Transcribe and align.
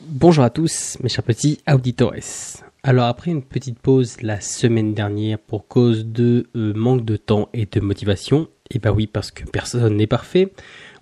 Bonjour 0.00 0.44
à 0.44 0.50
tous, 0.50 0.96
mes 1.02 1.08
chers 1.08 1.24
petits 1.24 1.58
auditores. 1.68 2.62
Alors 2.84 3.06
après 3.06 3.32
une 3.32 3.42
petite 3.42 3.80
pause 3.80 4.22
la 4.22 4.40
semaine 4.40 4.94
dernière 4.94 5.40
pour 5.40 5.66
cause 5.66 6.06
de 6.06 6.46
euh, 6.54 6.72
manque 6.72 7.04
de 7.04 7.16
temps 7.16 7.48
et 7.52 7.66
de 7.66 7.80
motivation, 7.80 8.48
et 8.70 8.78
bah 8.78 8.92
oui 8.92 9.08
parce 9.08 9.32
que 9.32 9.42
personne 9.44 9.96
n'est 9.96 10.06
parfait, 10.06 10.52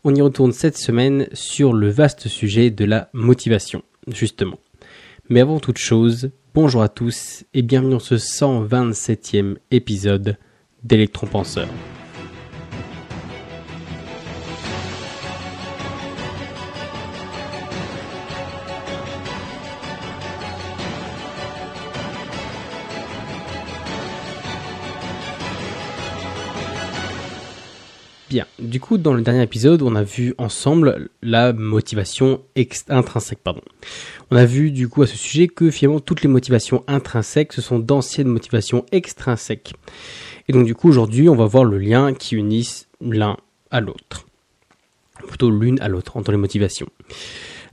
on 0.03 0.15
y 0.15 0.23
retourne 0.23 0.53
cette 0.53 0.79
semaine 0.79 1.29
sur 1.35 1.75
le 1.75 1.91
vaste 1.91 2.29
sujet 2.29 2.71
de 2.71 2.87
la 2.87 3.11
motivation, 3.13 3.83
justement. 4.09 4.59
Mais 5.29 5.41
avant 5.41 5.61
toute 5.61 5.79
chose, 5.79 6.31
bonjour 6.55 6.83
à 6.83 6.89
tous 6.89 7.45
et 7.53 7.61
bienvenue 7.61 7.91
dans 7.91 7.99
ce 7.99 8.15
127e 8.15 9.57
épisode 9.71 10.39
d'Electron 10.85 11.27
Penseur. 11.27 11.69
Bien, 28.29 28.45
du 28.59 28.81
coup, 28.81 28.99
dans 28.99 29.15
le 29.15 29.23
dernier 29.23 29.43
épisode, 29.43 29.83
on 29.83 29.95
a 29.95 30.03
vu 30.03 30.35
ensemble 30.37 31.11
la 31.23 31.53
motivation 31.53 32.43
intrinsèque. 32.89 33.39
Pardon. 33.39 33.61
On 34.33 34.37
a 34.37 34.45
vu 34.45 34.73
du 34.73 34.89
coup 34.89 35.03
à 35.03 35.07
ce 35.07 35.17
sujet 35.17 35.47
que 35.47 35.71
finalement 35.71 36.01
toutes 36.01 36.23
les 36.23 36.29
motivations 36.29 36.83
intrinsèques, 36.89 37.53
ce 37.53 37.63
sont 37.63 37.79
d'anciennes 37.79 38.27
motivations 38.27 38.85
extrinsèques. 38.91 39.75
Et 40.49 40.53
donc 40.53 40.67
du 40.67 40.75
coup, 40.75 40.89
aujourd'hui, 40.89 41.29
on 41.29 41.37
va 41.37 41.47
voir 41.47 41.65
le 41.65 41.79
lien 41.79 42.15
qui 42.15 42.35
unissent 42.35 42.89
l'un 43.01 43.37
à 43.71 43.81
l'autre. 43.81 44.27
Plutôt 45.29 45.51
l'une 45.51 45.81
à 45.81 45.87
l'autre, 45.87 46.17
entre 46.17 46.33
les 46.33 46.37
motivations. 46.37 46.89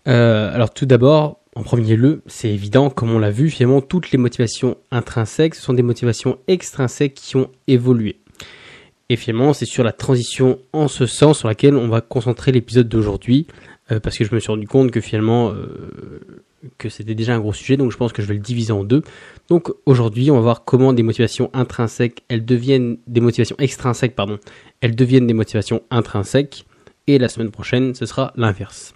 Euh, 0.07 0.54
alors 0.54 0.71
tout 0.71 0.85
d'abord, 0.85 1.40
en 1.55 1.63
premier 1.63 1.95
lieu, 1.95 2.21
c'est 2.27 2.49
évident, 2.49 2.91
comme 2.91 3.12
on 3.12 3.20
l'a 3.20 3.31
vu, 3.31 3.49
finalement, 3.49 3.81
toutes 3.81 4.12
les 4.12 4.18
motivations 4.20 4.77
intrinsèques, 4.91 5.55
ce 5.55 5.62
sont 5.62 5.74
des 5.74 5.84
motivations 5.84 6.37
extrinsèques 6.48 7.15
qui 7.15 7.37
ont 7.37 7.49
évolué. 7.68 8.20
Et 9.13 9.15
finalement, 9.15 9.53
c'est 9.53 9.65
sur 9.65 9.83
la 9.83 9.91
transition 9.91 10.57
en 10.73 10.87
ce 10.87 11.05
sens 11.05 11.37
sur 11.37 11.47
laquelle 11.47 11.75
on 11.75 11.87
va 11.87 12.01
concentrer 12.01 12.51
l'épisode 12.51 12.89
d'aujourd'hui, 12.89 13.45
euh, 13.91 13.99
parce 13.99 14.17
que 14.17 14.25
je 14.25 14.33
me 14.33 14.39
suis 14.39 14.47
rendu 14.47 14.67
compte 14.67 14.89
que 14.89 15.01
finalement, 15.01 15.51
euh, 15.51 16.19
que 16.79 16.89
c'était 16.89 17.13
déjà 17.13 17.35
un 17.35 17.39
gros 17.39 17.53
sujet, 17.53 17.77
donc 17.77 17.91
je 17.91 17.97
pense 17.97 18.11
que 18.11 18.23
je 18.23 18.27
vais 18.27 18.34
le 18.34 18.39
diviser 18.39 18.73
en 18.73 18.84
deux. 18.84 19.03
Donc 19.49 19.71
aujourd'hui, 19.85 20.31
on 20.31 20.35
va 20.37 20.41
voir 20.41 20.65
comment 20.65 20.93
des 20.93 21.03
motivations 21.03 21.51
intrinsèques, 21.53 22.23
elles 22.27 22.43
deviennent 22.43 22.97
des 23.05 23.21
motivations 23.21 23.55
extrinsèques, 23.59 24.15
pardon, 24.15 24.39
elles 24.81 24.95
deviennent 24.95 25.27
des 25.27 25.35
motivations 25.35 25.84
intrinsèques, 25.91 26.65
et 27.05 27.19
la 27.19 27.29
semaine 27.29 27.51
prochaine, 27.51 27.93
ce 27.93 28.07
sera 28.07 28.34
l'inverse. 28.35 28.95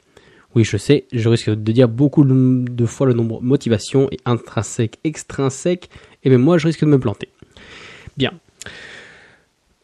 Oui, 0.55 0.63
je 0.63 0.77
sais, 0.77 1.05
je 1.13 1.29
risque 1.29 1.51
de 1.51 1.71
dire 1.71 1.89
beaucoup 1.89 2.25
de 2.25 2.85
fois 2.87 3.05
le 3.05 3.13
nombre 3.13 3.39
motivation 3.43 4.09
et 4.11 4.17
intrinsèque, 4.25 4.97
extrinsèque, 5.03 5.91
et 6.23 6.31
même 6.31 6.41
moi, 6.41 6.57
je 6.57 6.65
risque 6.65 6.81
de 6.81 6.89
me 6.89 6.97
planter. 6.97 7.29
Bien. 8.17 8.31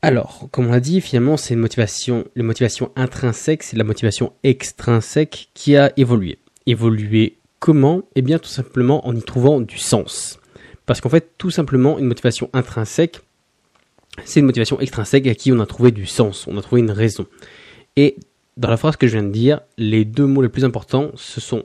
Alors, 0.06 0.50
comme 0.52 0.68
on 0.68 0.72
l'a 0.72 0.82
dit, 0.82 1.00
finalement, 1.00 1.38
c'est 1.38 1.54
une 1.54 1.62
motivation, 1.62 2.26
les 2.36 2.44
motivations 2.44 2.92
intrinsèques, 2.98 3.64
c'est 3.64 3.78
la 3.78 3.86
motivation 3.86 4.34
extrinsèque 4.44 5.50
qui 5.54 5.78
a 5.78 5.94
évolué. 5.96 6.40
Évolué 6.66 7.38
comment? 7.60 8.02
Eh 8.16 8.22
bien, 8.22 8.38
tout 8.38 8.50
simplement 8.50 9.08
en 9.08 9.16
y 9.16 9.22
trouvant 9.22 9.62
du 9.62 9.78
sens. 9.78 10.42
Parce 10.86 11.00
qu'en 11.00 11.08
fait, 11.08 11.32
tout 11.38 11.52
simplement, 11.52 12.00
une 12.00 12.06
motivation 12.06 12.50
intrinsèque, 12.52 13.22
c'est 14.26 14.42
une 14.42 14.46
motivation 14.46 14.78
extrinsèque 14.82 15.26
à 15.26 15.36
qui 15.36 15.54
on 15.54 15.62
a 15.62 15.66
trouvé 15.66 15.92
du 15.92 16.06
sens, 16.06 16.48
on 16.48 16.58
a 16.58 16.62
trouvé 16.62 16.82
une 16.82 16.92
raison. 16.92 17.26
Et 17.96 18.18
dans 18.58 18.70
la 18.70 18.76
phrase 18.76 18.98
que 18.98 19.08
je 19.08 19.14
viens 19.14 19.24
de 19.24 19.32
dire, 19.32 19.62
les 19.78 20.04
deux 20.04 20.26
mots 20.26 20.42
les 20.42 20.50
plus 20.50 20.66
importants, 20.66 21.12
ce 21.16 21.40
sont 21.40 21.64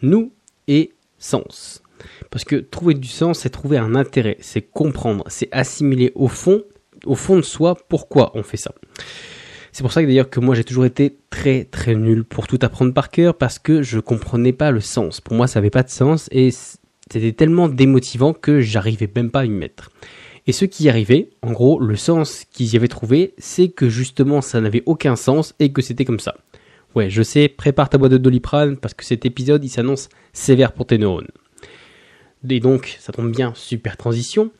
nous 0.00 0.32
et 0.68 0.92
sens. 1.18 1.82
Parce 2.30 2.44
que 2.44 2.56
trouver 2.56 2.94
du 2.94 3.08
sens, 3.08 3.40
c'est 3.40 3.50
trouver 3.50 3.76
un 3.76 3.94
intérêt, 3.94 4.38
c'est 4.40 4.62
comprendre, 4.62 5.24
c'est 5.28 5.50
assimiler 5.52 6.12
au 6.14 6.28
fond 6.28 6.62
au 7.06 7.14
fond 7.14 7.36
de 7.36 7.42
soi 7.42 7.76
pourquoi 7.88 8.32
on 8.34 8.42
fait 8.42 8.56
ça. 8.56 8.72
C'est 9.72 9.82
pour 9.82 9.92
ça 9.92 10.02
que 10.02 10.06
d'ailleurs 10.06 10.30
que 10.30 10.40
moi 10.40 10.54
j'ai 10.54 10.64
toujours 10.64 10.84
été 10.84 11.18
très 11.30 11.64
très 11.64 11.94
nul 11.94 12.24
pour 12.24 12.46
tout 12.46 12.58
apprendre 12.62 12.94
par 12.94 13.10
cœur 13.10 13.36
parce 13.36 13.58
que 13.58 13.82
je 13.82 13.98
comprenais 13.98 14.52
pas 14.52 14.70
le 14.70 14.80
sens. 14.80 15.20
Pour 15.20 15.34
moi 15.34 15.46
ça 15.46 15.58
n'avait 15.58 15.70
pas 15.70 15.82
de 15.82 15.90
sens 15.90 16.28
et 16.30 16.50
c'était 17.10 17.32
tellement 17.32 17.68
démotivant 17.68 18.32
que 18.32 18.60
j'arrivais 18.60 19.10
même 19.14 19.30
pas 19.30 19.40
à 19.40 19.44
y 19.44 19.50
mettre. 19.50 19.90
Et 20.46 20.52
ceux 20.52 20.66
qui 20.66 20.84
y 20.84 20.88
arrivaient, 20.90 21.30
en 21.40 21.52
gros, 21.52 21.80
le 21.80 21.96
sens 21.96 22.44
qu'ils 22.52 22.74
y 22.74 22.76
avaient 22.76 22.88
trouvé, 22.88 23.34
c'est 23.38 23.68
que 23.68 23.88
justement 23.88 24.42
ça 24.42 24.60
n'avait 24.60 24.82
aucun 24.86 25.16
sens 25.16 25.54
et 25.58 25.72
que 25.72 25.80
c'était 25.82 26.04
comme 26.04 26.20
ça. 26.20 26.36
Ouais, 26.94 27.10
je 27.10 27.22
sais, 27.22 27.48
prépare 27.48 27.88
ta 27.88 27.98
boîte 27.98 28.12
de 28.12 28.18
doliprane 28.18 28.76
parce 28.76 28.94
que 28.94 29.04
cet 29.04 29.24
épisode 29.24 29.64
il 29.64 29.70
s'annonce 29.70 30.08
sévère 30.32 30.72
pour 30.72 30.86
tes 30.86 30.98
neurones. 30.98 31.28
Et 32.48 32.60
donc, 32.60 32.96
ça 33.00 33.12
tombe 33.12 33.32
bien, 33.32 33.52
super 33.56 33.96
transition. 33.96 34.50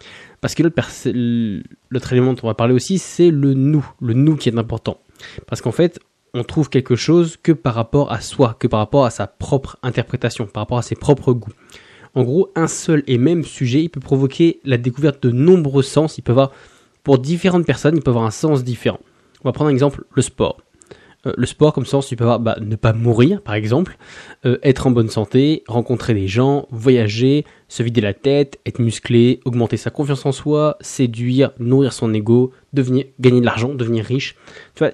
Parce 0.44 0.54
que 0.54 0.62
l'autre 0.62 2.12
élément 2.12 2.34
dont 2.34 2.40
on 2.42 2.48
va 2.48 2.52
parler 2.52 2.74
aussi, 2.74 2.98
c'est 2.98 3.30
le 3.30 3.54
nous, 3.54 3.82
le 4.02 4.12
nous 4.12 4.36
qui 4.36 4.50
est 4.50 4.58
important. 4.58 5.00
Parce 5.46 5.62
qu'en 5.62 5.72
fait, 5.72 5.98
on 6.34 6.44
trouve 6.44 6.68
quelque 6.68 6.96
chose 6.96 7.38
que 7.42 7.50
par 7.50 7.72
rapport 7.72 8.12
à 8.12 8.20
soi, 8.20 8.54
que 8.60 8.66
par 8.66 8.80
rapport 8.80 9.06
à 9.06 9.10
sa 9.10 9.26
propre 9.26 9.78
interprétation, 9.82 10.44
par 10.44 10.64
rapport 10.64 10.76
à 10.76 10.82
ses 10.82 10.96
propres 10.96 11.32
goûts. 11.32 11.54
En 12.14 12.24
gros, 12.24 12.50
un 12.56 12.68
seul 12.68 13.02
et 13.06 13.16
même 13.16 13.42
sujet, 13.42 13.84
il 13.84 13.88
peut 13.88 14.00
provoquer 14.00 14.60
la 14.66 14.76
découverte 14.76 15.22
de 15.22 15.30
nombreux 15.30 15.82
sens. 15.82 16.18
Il 16.18 16.22
peut 16.22 16.32
avoir, 16.32 16.52
pour 17.04 17.18
différentes 17.18 17.64
personnes, 17.64 17.96
il 17.96 18.02
peut 18.02 18.10
avoir 18.10 18.26
un 18.26 18.30
sens 18.30 18.64
différent. 18.64 19.00
On 19.44 19.48
va 19.48 19.52
prendre 19.52 19.70
un 19.70 19.72
exemple, 19.72 20.04
le 20.14 20.20
sport. 20.20 20.58
Euh, 21.26 21.32
le 21.36 21.46
sport 21.46 21.72
comme 21.72 21.86
sens, 21.86 22.06
tu 22.06 22.16
peux 22.16 22.24
avoir 22.24 22.40
bah, 22.40 22.56
ne 22.60 22.76
pas 22.76 22.92
mourir, 22.92 23.40
par 23.40 23.54
exemple, 23.54 23.96
euh, 24.44 24.58
être 24.62 24.86
en 24.86 24.90
bonne 24.90 25.08
santé, 25.08 25.64
rencontrer 25.66 26.14
des 26.14 26.28
gens, 26.28 26.68
voyager, 26.70 27.44
se 27.74 27.82
vider 27.82 28.00
la 28.00 28.14
tête, 28.14 28.60
être 28.66 28.78
musclé, 28.78 29.40
augmenter 29.44 29.76
sa 29.76 29.90
confiance 29.90 30.24
en 30.26 30.30
soi, 30.30 30.76
séduire, 30.80 31.50
nourrir 31.58 31.92
son 31.92 32.14
ego, 32.14 32.52
devenir, 32.72 33.06
gagner 33.18 33.40
de 33.40 33.44
l'argent, 33.44 33.74
devenir 33.74 34.04
riche. 34.04 34.36
Tu 34.76 34.84
vois, 34.84 34.92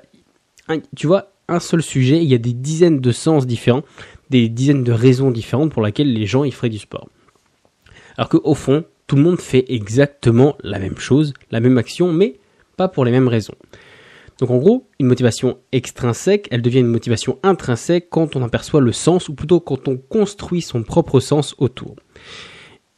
un, 0.68 0.78
tu 0.96 1.06
vois, 1.06 1.30
un 1.46 1.60
seul 1.60 1.82
sujet, 1.82 2.22
il 2.22 2.30
y 2.30 2.34
a 2.34 2.38
des 2.38 2.54
dizaines 2.54 3.00
de 3.00 3.12
sens 3.12 3.46
différents, 3.46 3.82
des 4.30 4.48
dizaines 4.48 4.82
de 4.82 4.92
raisons 4.92 5.30
différentes 5.30 5.72
pour 5.72 5.82
lesquelles 5.82 6.10
les 6.10 6.24
gens 6.24 6.42
y 6.42 6.50
feraient 6.50 6.70
du 6.70 6.78
sport. 6.78 7.10
Alors 8.16 8.30
qu'au 8.30 8.54
fond, 8.54 8.84
tout 9.06 9.16
le 9.16 9.22
monde 9.24 9.42
fait 9.42 9.66
exactement 9.68 10.56
la 10.62 10.78
même 10.78 10.96
chose, 10.96 11.34
la 11.50 11.60
même 11.60 11.76
action, 11.76 12.14
mais 12.14 12.40
pas 12.78 12.88
pour 12.88 13.04
les 13.04 13.10
mêmes 13.10 13.28
raisons. 13.28 13.56
Donc 14.38 14.48
en 14.48 14.56
gros, 14.56 14.88
une 14.98 15.06
motivation 15.06 15.58
extrinsèque, 15.72 16.48
elle 16.50 16.62
devient 16.62 16.80
une 16.80 16.86
motivation 16.86 17.38
intrinsèque 17.42 18.08
quand 18.08 18.36
on 18.36 18.42
aperçoit 18.42 18.80
le 18.80 18.92
sens, 18.92 19.28
ou 19.28 19.34
plutôt 19.34 19.60
quand 19.60 19.86
on 19.86 19.98
construit 19.98 20.62
son 20.62 20.82
propre 20.82 21.20
sens 21.20 21.54
autour. 21.58 21.96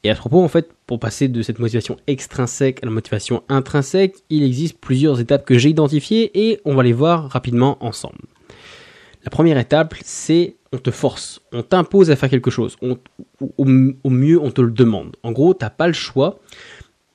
Et 0.05 0.11
à 0.11 0.15
ce 0.15 0.21
propos, 0.21 0.43
en 0.43 0.49
fait, 0.49 0.71
pour 0.87 0.99
passer 0.99 1.29
de 1.29 1.43
cette 1.43 1.61
motivation 1.61 1.97
extrinsèque 2.07 2.83
à 2.83 2.87
la 2.87 2.93
motivation 2.93 3.45
intrinsèque, 3.49 4.17
il 4.31 4.43
existe 4.43 4.79
plusieurs 4.79 5.21
étapes 5.21 5.45
que 5.45 5.59
j'ai 5.59 5.69
identifiées 5.69 6.31
et 6.35 6.61
on 6.65 6.75
va 6.75 6.83
les 6.83 6.93
voir 6.93 7.31
rapidement 7.31 7.79
ensemble. 7.85 8.19
La 9.25 9.31
première 9.31 9.59
étape, 9.59 9.95
c'est 10.03 10.57
on 10.73 10.79
te 10.79 10.91
force, 10.91 11.41
on 11.53 11.63
t'impose 11.63 12.11
à 12.11 12.17
faire 12.17 12.31
quelque 12.31 12.51
chose, 12.51 12.77
au, 12.81 13.65
mieux 13.65 14.41
on 14.41 14.51
te 14.51 14.61
le 14.61 14.73
demande. 14.73 15.17
En 15.23 15.31
gros, 15.31 15.55
t'as 15.55 15.71
pas 15.71 15.87
le 15.87 15.93
choix. 15.93 16.41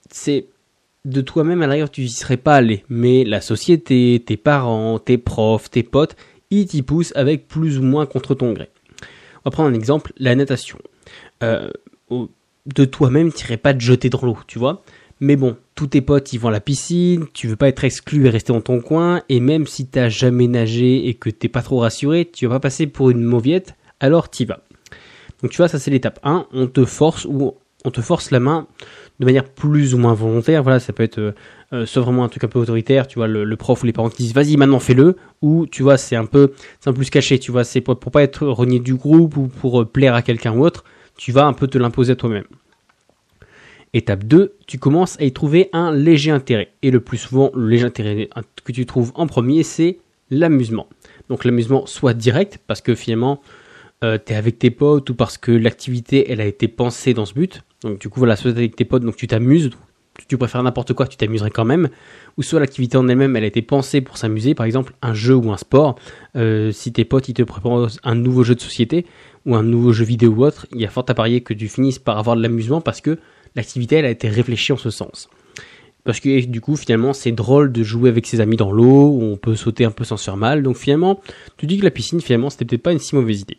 C'est 0.10 0.46
de 1.04 1.22
toi-même, 1.22 1.62
à 1.64 1.68
l'arrière, 1.68 1.90
tu 1.90 2.02
n'y 2.02 2.10
serais 2.10 2.38
pas 2.38 2.56
allé. 2.56 2.86
Mais 2.88 3.26
la 3.26 3.42
société, 3.42 4.24
tes 4.26 4.38
parents, 4.38 5.00
tes 5.00 5.18
profs, 5.18 5.70
tes 5.70 5.84
potes, 5.84 6.16
ils 6.52 6.68
t'y 6.68 6.84
poussent 6.84 7.14
avec 7.16 7.48
plus 7.48 7.80
ou 7.80 7.84
moins 7.84 8.06
contre 8.06 8.36
ton 8.36 8.54
gré. 8.54 8.70
On 9.40 9.50
va 9.50 9.52
prendre 9.52 9.70
un 9.70 9.74
exemple, 9.74 10.14
la 10.18 10.36
natation. 10.36 10.78
Euh, 11.44 11.72
de 12.74 12.86
toi-même, 12.86 13.32
tu 13.32 13.44
n'irais 13.44 13.58
pas 13.58 13.74
te 13.74 13.80
jeter 13.80 14.10
dans 14.10 14.22
l'eau, 14.22 14.38
tu 14.48 14.60
vois. 14.60 14.84
Mais 15.20 15.36
bon, 15.36 15.58
tous 15.74 15.88
tes 15.88 16.02
potes, 16.02 16.32
ils 16.34 16.40
vont 16.40 16.50
à 16.50 16.52
la 16.52 16.60
piscine, 16.60 17.26
tu 17.34 17.48
veux 17.48 17.56
pas 17.56 17.68
être 17.68 17.84
exclu 17.84 18.28
et 18.28 18.30
rester 18.30 18.54
dans 18.54 18.62
ton 18.62 18.82
coin, 18.82 19.24
et 19.30 19.40
même 19.40 19.66
si 19.66 19.88
t'as 19.88 20.10
jamais 20.10 20.48
nagé 20.48 21.08
et 21.08 21.16
que 21.16 21.30
t'es 21.30 21.48
pas 21.48 21.64
trop 21.64 21.80
rassuré, 21.80 22.30
tu 22.32 22.46
vas 22.46 22.56
pas 22.56 22.60
passer 22.62 22.86
pour 22.86 23.10
une 23.10 23.24
mauviette, 23.24 23.76
alors 24.00 24.30
t'y 24.30 24.46
vas. 24.46 24.60
Donc 25.42 25.52
tu 25.52 25.58
vois, 25.58 25.68
ça 25.68 25.80
c'est 25.80 25.92
l'étape 25.92 26.20
1, 26.24 26.48
on 26.54 26.68
te 26.68 26.86
force 26.86 27.26
ou 27.26 27.54
on 27.86 27.92
te 27.92 28.02
force 28.02 28.32
la 28.32 28.40
main 28.40 28.68
de 29.20 29.26
manière 29.26 29.46
plus 29.46 29.96
ou 29.96 29.98
moins 29.98 30.14
volontaire. 30.14 30.62
Voilà, 30.62 30.80
ça 30.80 30.94
peut 30.94 31.04
être 31.04 31.20
euh, 31.20 31.32
euh, 31.74 31.86
soit 31.86 32.02
vraiment 32.02 32.24
un 32.24 32.30
truc 32.30 32.44
un 32.44 32.48
peu 32.48 32.60
autoritaire, 32.60 33.08
tu 33.08 33.18
vois, 33.18 33.28
le, 33.28 33.56
prof 33.56 33.82
ou 33.82 33.86
les 33.86 33.94
parents 33.94 34.10
qui 34.10 34.24
disent 34.24 34.34
vas-y 34.34 34.58
maintenant 34.58 34.80
fais-le, 34.80 35.16
ou 35.42 35.66
tu 35.66 35.84
vois 35.84 35.98
c'est 35.98 36.16
un 36.16 36.26
peu 36.26 36.52
un 36.86 36.94
plus 36.94 37.10
caché, 37.10 37.40
tu 37.40 37.52
vois, 37.52 37.64
c'est 37.64 37.82
pour, 37.82 37.98
pour 38.00 38.12
pas 38.12 38.24
être 38.24 38.46
renié 38.48 38.80
du 38.80 38.96
groupe 38.96 39.38
ou 39.38 39.48
pour 39.48 39.82
euh, 39.82 39.86
plaire 39.86 40.14
à 40.14 40.22
quelqu'un 40.22 40.54
ou 40.54 40.64
autre, 40.64 40.84
tu 41.18 41.32
vas 41.32 41.46
un 41.46 41.54
peu 41.54 41.68
te 41.68 41.78
l'imposer 41.78 42.14
à 42.14 42.16
toi-même. 42.16 42.46
Étape 43.94 44.24
2, 44.26 44.56
tu 44.68 44.78
commences 44.78 45.20
à 45.20 45.24
y 45.24 45.32
trouver 45.32 45.70
un 45.74 45.92
léger 45.92 46.32
intérêt. 46.32 46.74
Et 46.82 46.92
le 46.92 47.00
plus 47.00 47.18
souvent, 47.18 47.52
le 47.56 47.68
léger 47.68 47.86
intérêt 47.86 48.30
que 48.64 48.72
tu 48.72 48.86
trouves 48.86 49.12
en 49.16 49.28
premier, 49.28 49.64
c'est 49.64 50.00
l'amusement. 50.30 50.88
Donc 51.30 51.46
l'amusement 51.46 51.86
soit 51.86 52.14
direct, 52.14 52.60
parce 52.68 52.82
que 52.82 52.96
finalement, 52.96 53.42
euh, 54.04 54.18
tu 54.24 54.34
es 54.34 54.36
avec 54.36 54.60
tes 54.60 54.70
potes 54.70 55.10
ou 55.10 55.16
parce 55.16 55.38
que 55.38 55.52
l'activité, 55.52 56.32
elle 56.32 56.42
a 56.42 56.46
été 56.46 56.68
pensée 56.68 57.14
dans 57.14 57.26
ce 57.26 57.34
but. 57.34 57.64
Donc 57.82 58.00
du 58.00 58.10
coup, 58.10 58.20
voilà, 58.20 58.36
soit 58.36 58.52
avec 58.52 58.76
tes 58.76 58.86
potes, 58.86 59.04
donc 59.04 59.16
tu 59.16 59.28
t'amuses. 59.28 59.72
Tu 60.28 60.38
préfères 60.38 60.64
n'importe 60.64 60.94
quoi, 60.94 61.08
tu 61.08 61.18
t'amuserais 61.18 61.52
quand 61.52 61.66
même, 61.66 61.90
ou 62.38 62.44
soit 62.44 62.60
l'activité 62.60 62.98
en 62.98 63.08
elle-même, 63.08 63.36
elle 63.36 63.44
a 63.44 63.48
été 63.48 63.62
pensée 63.62 64.02
pour 64.02 64.18
s'amuser, 64.18 64.56
par 64.56 64.66
exemple 64.66 64.94
un 65.02 65.14
jeu 65.14 65.36
ou 65.36 65.52
un 65.52 65.58
sport. 65.58 65.98
Euh, 66.36 66.72
si 66.72 66.92
tes 66.92 67.06
potes 67.06 67.30
ils 67.30 67.34
te 67.34 67.44
proposent 67.44 68.00
un 68.04 68.16
nouveau 68.16 68.44
jeu 68.44 68.56
de 68.56 68.62
société 68.62 69.06
ou 69.46 69.56
un 69.56 69.64
nouveau 69.64 69.94
jeu 69.94 70.06
vidéo 70.06 70.32
ou 70.32 70.46
autre, 70.46 70.68
il 70.74 70.82
y 70.82 70.86
a 70.86 70.90
fort 70.90 71.06
à 71.08 71.14
parier 71.14 71.42
que 71.42 71.54
tu 71.54 71.68
finisses 71.68 72.00
par 72.00 72.18
avoir 72.18 72.36
de 72.36 72.42
l'amusement 72.42 72.82
parce 72.82 73.02
que 73.02 73.18
l'activité 73.56 73.96
elle 73.98 74.06
a 74.06 74.10
été 74.10 74.28
réfléchie 74.28 74.74
en 74.74 74.78
ce 74.78 74.90
sens. 74.90 75.30
Parce 76.04 76.20
que 76.20 76.46
du 76.46 76.62
coup 76.62 76.76
finalement 76.76 77.14
c'est 77.14 77.32
drôle 77.32 77.72
de 77.72 77.84
jouer 77.84 78.10
avec 78.10 78.28
ses 78.28 78.40
amis 78.40 78.56
dans 78.56 78.72
l'eau, 78.72 79.20
on 79.22 79.36
peut 79.38 79.56
sauter 79.56 79.86
un 79.86 79.92
peu 79.92 80.04
sans 80.04 80.18
se 80.18 80.26
faire 80.26 80.38
mal, 80.38 80.64
donc 80.64 80.78
finalement 80.78 81.20
tu 81.58 81.66
dis 81.66 81.78
que 81.78 81.84
la 81.84 81.92
piscine 81.92 82.22
finalement 82.22 82.50
c'était 82.50 82.66
peut-être 82.66 82.84
pas 82.84 82.94
une 82.94 83.00
si 83.00 83.16
mauvaise 83.16 83.42
idée. 83.42 83.58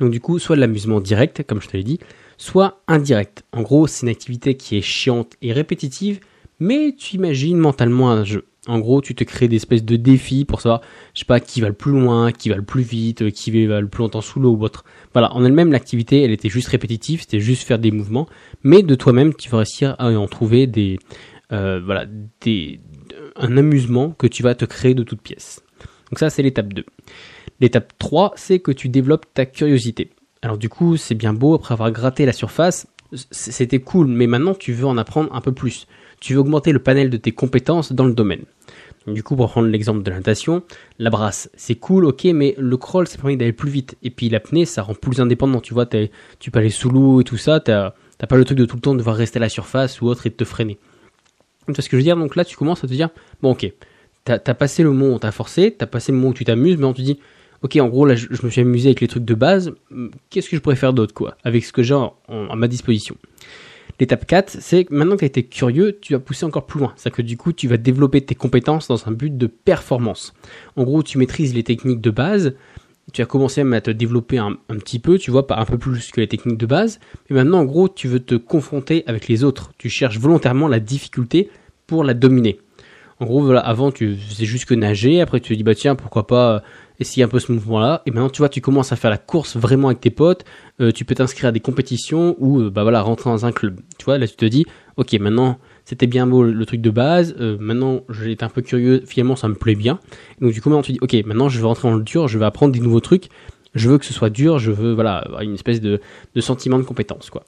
Donc 0.00 0.10
du 0.10 0.20
coup 0.20 0.38
soit 0.38 0.56
de 0.56 0.60
l'amusement 0.60 1.00
direct 1.00 1.42
comme 1.46 1.60
je 1.60 1.68
te 1.68 1.76
l'ai 1.76 1.82
dit, 1.82 2.00
soit 2.40 2.80
indirect. 2.88 3.44
En 3.52 3.60
gros, 3.60 3.86
c'est 3.86 4.06
une 4.06 4.08
activité 4.08 4.56
qui 4.56 4.78
est 4.78 4.80
chiante 4.80 5.34
et 5.42 5.52
répétitive, 5.52 6.20
mais 6.58 6.94
tu 6.96 7.16
imagines 7.16 7.58
mentalement 7.58 8.10
un 8.10 8.24
jeu. 8.24 8.46
En 8.66 8.78
gros, 8.78 9.02
tu 9.02 9.14
te 9.14 9.24
crées 9.24 9.46
des 9.46 9.56
espèces 9.56 9.84
de 9.84 9.96
défis 9.96 10.46
pour 10.46 10.62
savoir, 10.62 10.80
je 11.14 11.20
sais 11.20 11.26
pas, 11.26 11.38
qui 11.38 11.60
va 11.60 11.68
le 11.68 11.74
plus 11.74 11.92
loin, 11.92 12.32
qui 12.32 12.48
va 12.48 12.56
le 12.56 12.62
plus 12.62 12.82
vite, 12.82 13.30
qui 13.32 13.66
va 13.66 13.80
le 13.82 13.88
plus 13.88 14.02
longtemps 14.02 14.22
sous 14.22 14.40
l'eau 14.40 14.52
ou 14.52 14.64
autre. 14.64 14.84
Voilà, 15.12 15.34
en 15.34 15.44
elle-même, 15.44 15.70
l'activité, 15.70 16.22
elle 16.22 16.30
était 16.30 16.48
juste 16.48 16.68
répétitive, 16.68 17.20
c'était 17.20 17.40
juste 17.40 17.64
faire 17.64 17.78
des 17.78 17.90
mouvements, 17.90 18.26
mais 18.62 18.82
de 18.82 18.94
toi-même, 18.94 19.34
tu 19.34 19.50
vas 19.50 19.58
réussir 19.58 19.94
à 19.98 20.10
en 20.10 20.26
trouver 20.26 20.66
des, 20.66 20.98
euh, 21.52 21.80
voilà, 21.84 22.06
des, 22.40 22.80
un 23.36 23.58
amusement 23.58 24.12
que 24.12 24.26
tu 24.26 24.42
vas 24.42 24.54
te 24.54 24.64
créer 24.64 24.94
de 24.94 25.02
toutes 25.02 25.20
pièces. 25.20 25.62
Donc 26.10 26.18
ça, 26.18 26.30
c'est 26.30 26.42
l'étape 26.42 26.72
2. 26.72 26.84
L'étape 27.60 27.92
3, 27.98 28.32
c'est 28.36 28.60
que 28.60 28.72
tu 28.72 28.88
développes 28.88 29.26
ta 29.34 29.44
curiosité. 29.44 30.10
Alors 30.42 30.56
du 30.56 30.68
coup, 30.68 30.96
c'est 30.96 31.14
bien 31.14 31.34
beau, 31.34 31.54
après 31.54 31.74
avoir 31.74 31.90
gratté 31.92 32.24
la 32.24 32.32
surface, 32.32 32.86
c'était 33.30 33.80
cool, 33.80 34.06
mais 34.06 34.26
maintenant 34.26 34.54
tu 34.54 34.72
veux 34.72 34.86
en 34.86 34.96
apprendre 34.96 35.34
un 35.34 35.40
peu 35.40 35.52
plus. 35.52 35.86
Tu 36.20 36.34
veux 36.34 36.40
augmenter 36.40 36.72
le 36.72 36.78
panel 36.78 37.10
de 37.10 37.16
tes 37.16 37.32
compétences 37.32 37.92
dans 37.92 38.04
le 38.04 38.14
domaine. 38.14 38.44
du 39.06 39.22
coup, 39.22 39.36
pour 39.36 39.50
prendre 39.50 39.68
l'exemple 39.68 40.02
de 40.02 40.10
la 40.10 40.16
natation, 40.16 40.62
la 40.98 41.10
brasse, 41.10 41.50
c'est 41.54 41.74
cool, 41.74 42.04
ok, 42.04 42.24
mais 42.24 42.54
le 42.58 42.76
crawl, 42.76 43.06
ça 43.06 43.16
permet 43.16 43.36
d'aller 43.36 43.52
plus 43.52 43.70
vite. 43.70 43.96
Et 44.02 44.10
puis 44.10 44.28
l'apnée, 44.28 44.64
ça 44.64 44.82
rend 44.82 44.94
plus 44.94 45.20
indépendant. 45.20 45.60
Tu 45.60 45.74
vois, 45.74 45.86
tu 45.86 46.50
peux 46.50 46.58
aller 46.58 46.70
sous 46.70 46.90
l'eau 46.90 47.20
et 47.20 47.24
tout 47.24 47.38
ça, 47.38 47.60
t'as 47.60 47.92
pas 48.28 48.36
le 48.36 48.44
truc 48.44 48.58
de 48.58 48.64
tout 48.64 48.76
le 48.76 48.82
temps 48.82 48.94
devoir 48.94 49.16
rester 49.16 49.38
à 49.38 49.40
la 49.40 49.48
surface 49.48 50.00
ou 50.00 50.06
autre 50.06 50.26
et 50.26 50.30
de 50.30 50.34
te 50.34 50.44
freiner. 50.44 50.78
Tu 51.66 51.72
vois 51.72 51.82
ce 51.82 51.88
que 51.88 51.96
je 51.96 51.96
veux 51.96 52.02
dire? 52.04 52.16
Donc 52.16 52.36
là, 52.36 52.44
tu 52.44 52.56
commences 52.56 52.84
à 52.84 52.88
te 52.88 52.92
dire, 52.92 53.10
bon 53.42 53.52
ok, 53.52 53.72
t'as 54.24 54.38
as 54.44 54.54
passé 54.54 54.82
le 54.82 54.90
moment 54.92 55.14
où 55.14 55.18
t'as 55.18 55.32
forcé, 55.32 55.74
t'as 55.76 55.86
passé 55.86 56.12
le 56.12 56.18
moment 56.18 56.30
où 56.30 56.34
tu 56.34 56.44
t'amuses, 56.44 56.76
mais 56.76 56.84
on 56.84 56.92
te 56.92 57.02
dit, 57.02 57.18
ok, 57.62 57.76
en 57.76 57.88
gros, 57.88 58.06
là, 58.06 58.14
je, 58.14 58.28
me 58.42 58.50
suis 58.50 58.60
amusé 58.60 58.88
avec 58.88 59.00
les 59.00 59.08
trucs 59.08 59.24
de 59.24 59.34
base, 59.34 59.72
qu'est-ce 60.30 60.48
que 60.48 60.56
je 60.56 60.60
pourrais 60.60 60.76
faire 60.76 60.92
d'autre, 60.92 61.14
quoi, 61.14 61.36
avec 61.44 61.64
ce 61.64 61.72
que 61.72 61.82
j'ai 61.82 61.94
à 61.94 62.56
ma 62.56 62.68
disposition? 62.68 63.16
L'étape 63.98 64.26
4, 64.26 64.56
c'est 64.60 64.84
que 64.86 64.94
maintenant 64.94 65.14
que 65.14 65.20
tu 65.20 65.24
as 65.24 65.28
été 65.28 65.42
curieux, 65.42 65.98
tu 66.00 66.14
vas 66.14 66.20
pousser 66.20 66.46
encore 66.46 66.64
plus 66.64 66.80
loin. 66.80 66.94
C'est-à-dire 66.96 67.16
que 67.18 67.22
du 67.22 67.36
coup, 67.36 67.52
tu 67.52 67.68
vas 67.68 67.76
développer 67.76 68.22
tes 68.22 68.34
compétences 68.34 68.88
dans 68.88 69.06
un 69.06 69.12
but 69.12 69.36
de 69.36 69.46
performance. 69.46 70.32
En 70.76 70.84
gros, 70.84 71.02
tu 71.02 71.18
maîtrises 71.18 71.54
les 71.54 71.64
techniques 71.64 72.00
de 72.00 72.10
base, 72.10 72.54
tu 73.12 73.20
as 73.20 73.26
commencé 73.26 73.60
à 73.60 73.80
te 73.82 73.90
développer 73.90 74.38
un, 74.38 74.56
un, 74.70 74.76
petit 74.76 75.00
peu, 75.00 75.18
tu 75.18 75.30
vois, 75.30 75.46
un 75.50 75.64
peu 75.66 75.76
plus 75.76 76.12
que 76.12 76.20
les 76.20 76.28
techniques 76.28 76.56
de 76.56 76.66
base, 76.66 76.98
mais 77.28 77.36
maintenant, 77.36 77.60
en 77.60 77.64
gros, 77.64 77.90
tu 77.90 78.08
veux 78.08 78.20
te 78.20 78.36
confronter 78.36 79.04
avec 79.06 79.28
les 79.28 79.44
autres. 79.44 79.72
Tu 79.76 79.90
cherches 79.90 80.18
volontairement 80.18 80.68
la 80.68 80.80
difficulté 80.80 81.50
pour 81.86 82.02
la 82.02 82.14
dominer. 82.14 82.58
En 83.18 83.26
gros, 83.26 83.42
voilà, 83.42 83.60
avant, 83.60 83.90
tu 83.90 84.16
faisais 84.16 84.46
juste 84.46 84.64
que 84.64 84.74
nager, 84.74 85.20
après, 85.20 85.40
tu 85.40 85.52
te 85.52 85.54
dis, 85.54 85.62
bah 85.62 85.74
tiens, 85.74 85.94
pourquoi 85.94 86.26
pas 86.26 86.62
essayer 87.00 87.24
un 87.24 87.28
peu 87.28 87.40
ce 87.40 87.50
mouvement-là. 87.50 88.02
Et 88.06 88.10
maintenant, 88.10 88.28
tu 88.28 88.38
vois, 88.38 88.48
tu 88.48 88.60
commences 88.60 88.92
à 88.92 88.96
faire 88.96 89.10
la 89.10 89.18
course 89.18 89.56
vraiment 89.56 89.88
avec 89.88 90.00
tes 90.00 90.10
potes. 90.10 90.44
Euh, 90.80 90.92
tu 90.92 91.04
peux 91.04 91.14
t'inscrire 91.14 91.48
à 91.48 91.52
des 91.52 91.60
compétitions 91.60 92.36
ou, 92.38 92.60
euh, 92.60 92.70
bah 92.70 92.82
voilà, 92.82 93.02
rentrer 93.02 93.30
dans 93.30 93.46
un 93.46 93.52
club. 93.52 93.80
Tu 93.98 94.04
vois, 94.04 94.18
là, 94.18 94.28
tu 94.28 94.36
te 94.36 94.44
dis, 94.44 94.66
ok, 94.96 95.12
maintenant, 95.14 95.58
c'était 95.84 96.06
bien 96.06 96.26
beau 96.26 96.44
le, 96.44 96.66
truc 96.66 96.80
de 96.80 96.90
base. 96.90 97.34
Euh, 97.40 97.56
maintenant, 97.58 98.02
été 98.24 98.44
un 98.44 98.48
peu 98.50 98.62
curieux. 98.62 99.02
Finalement, 99.06 99.34
ça 99.34 99.48
me 99.48 99.54
plaît 99.54 99.74
bien. 99.74 99.98
Donc, 100.40 100.52
du 100.52 100.60
coup, 100.60 100.68
maintenant, 100.68 100.82
tu 100.82 100.92
dis, 100.92 100.98
ok, 101.00 101.14
maintenant, 101.24 101.48
je 101.48 101.58
vais 101.58 101.66
rentrer 101.66 101.88
dans 101.88 101.96
le 101.96 102.04
dur. 102.04 102.28
Je 102.28 102.38
vais 102.38 102.44
apprendre 102.44 102.72
des 102.72 102.80
nouveaux 102.80 103.00
trucs. 103.00 103.28
Je 103.74 103.88
veux 103.88 103.98
que 103.98 104.04
ce 104.04 104.12
soit 104.12 104.30
dur. 104.30 104.58
Je 104.58 104.70
veux, 104.70 104.92
voilà, 104.92 105.26
une 105.40 105.54
espèce 105.54 105.80
de, 105.80 106.00
de 106.34 106.40
sentiment 106.40 106.78
de 106.78 106.84
compétence, 106.84 107.30
quoi. 107.30 107.44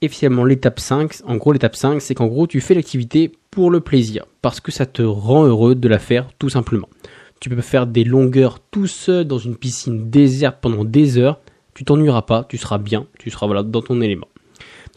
Et 0.00 0.08
finalement, 0.08 0.44
l'étape 0.44 0.78
5, 0.78 1.22
en 1.26 1.36
gros, 1.36 1.52
l'étape 1.52 1.74
5, 1.74 2.00
c'est 2.00 2.14
qu'en 2.14 2.28
gros, 2.28 2.46
tu 2.46 2.60
fais 2.60 2.74
l'activité 2.74 3.32
pour 3.50 3.70
le 3.70 3.80
plaisir, 3.80 4.26
parce 4.42 4.60
que 4.60 4.70
ça 4.70 4.86
te 4.86 5.02
rend 5.02 5.44
heureux 5.44 5.74
de 5.74 5.88
la 5.88 5.98
faire, 5.98 6.28
tout 6.38 6.48
simplement. 6.48 6.88
Tu 7.40 7.48
peux 7.48 7.60
faire 7.60 7.86
des 7.86 8.04
longueurs 8.04 8.58
tout 8.60 8.86
seul 8.86 9.24
dans 9.24 9.38
une 9.38 9.56
piscine 9.56 10.10
déserte 10.10 10.58
pendant 10.60 10.84
des 10.84 11.18
heures. 11.18 11.40
Tu 11.74 11.84
t'ennuieras 11.84 12.22
pas, 12.22 12.44
tu 12.48 12.58
seras 12.58 12.78
bien, 12.78 13.06
tu 13.18 13.30
seras 13.30 13.46
voilà 13.46 13.62
dans 13.62 13.82
ton 13.82 14.00
élément. 14.00 14.26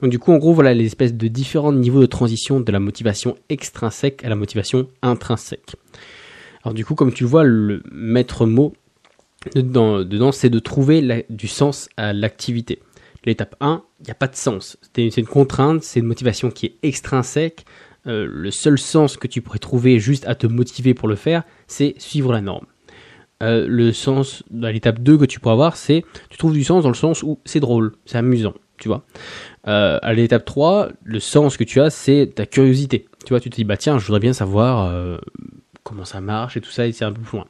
Donc 0.01 0.09
du 0.09 0.17
coup, 0.17 0.31
en 0.31 0.37
gros, 0.37 0.53
voilà 0.53 0.73
les 0.73 0.85
espèces 0.85 1.13
de 1.13 1.27
différents 1.27 1.73
niveaux 1.73 2.01
de 2.01 2.07
transition 2.07 2.59
de 2.59 2.71
la 2.71 2.79
motivation 2.79 3.37
extrinsèque 3.49 4.25
à 4.25 4.29
la 4.29 4.35
motivation 4.35 4.87
intrinsèque. 5.03 5.75
Alors 6.63 6.73
du 6.73 6.83
coup, 6.83 6.95
comme 6.95 7.13
tu 7.13 7.23
vois, 7.23 7.43
le 7.43 7.83
maître 7.91 8.45
mot 8.45 8.73
dedans, 9.55 9.99
dedans 10.03 10.31
c'est 10.31 10.49
de 10.49 10.59
trouver 10.59 11.25
du 11.29 11.47
sens 11.47 11.89
à 11.97 12.13
l'activité. 12.13 12.79
L'étape 13.25 13.55
1, 13.59 13.83
il 13.99 14.05
n'y 14.05 14.11
a 14.11 14.15
pas 14.15 14.27
de 14.27 14.35
sens. 14.35 14.77
C'est 14.95 15.17
une 15.17 15.27
contrainte, 15.27 15.83
c'est 15.83 15.99
une 15.99 16.07
motivation 16.07 16.49
qui 16.49 16.65
est 16.65 16.75
extrinsèque. 16.81 17.65
Euh, 18.07 18.27
le 18.29 18.49
seul 18.49 18.79
sens 18.79 19.15
que 19.15 19.27
tu 19.27 19.41
pourrais 19.41 19.59
trouver 19.59 19.99
juste 19.99 20.25
à 20.27 20.33
te 20.33 20.47
motiver 20.47 20.93
pour 20.93 21.07
le 21.07 21.15
faire, 21.15 21.43
c'est 21.67 21.93
suivre 21.99 22.33
la 22.33 22.41
norme. 22.41 22.65
Euh, 23.43 23.65
le 23.67 23.91
sens 23.91 24.43
à 24.63 24.71
l'étape 24.71 24.99
2 24.99 25.17
que 25.17 25.25
tu 25.25 25.39
pourras 25.39 25.53
avoir, 25.53 25.75
c'est 25.75 26.03
tu 26.29 26.37
trouves 26.37 26.53
du 26.53 26.63
sens 26.63 26.83
dans 26.83 26.89
le 26.89 26.95
sens 26.95 27.23
où 27.23 27.39
c'est 27.45 27.59
drôle, 27.59 27.93
c'est 28.05 28.17
amusant, 28.17 28.53
tu 28.77 28.87
vois. 28.87 29.03
Euh, 29.67 29.99
à 30.01 30.13
l'étape 30.13 30.45
3, 30.45 30.89
le 31.03 31.19
sens 31.19 31.57
que 31.57 31.63
tu 31.63 31.79
as, 31.79 31.89
c'est 31.89 32.31
ta 32.35 32.45
curiosité. 32.45 33.07
Tu 33.25 33.29
vois, 33.29 33.39
tu 33.39 33.49
te 33.49 33.55
dis, 33.55 33.63
bah 33.63 33.77
tiens, 33.77 33.99
je 33.99 34.05
voudrais 34.05 34.19
bien 34.19 34.33
savoir 34.33 34.91
comment 35.83 36.05
ça 36.05 36.21
marche 36.21 36.57
et 36.57 36.61
tout 36.61 36.71
ça, 36.71 36.87
et 36.87 36.91
c'est 36.91 37.05
un 37.05 37.11
peu 37.11 37.21
plus 37.21 37.37
loin. 37.37 37.47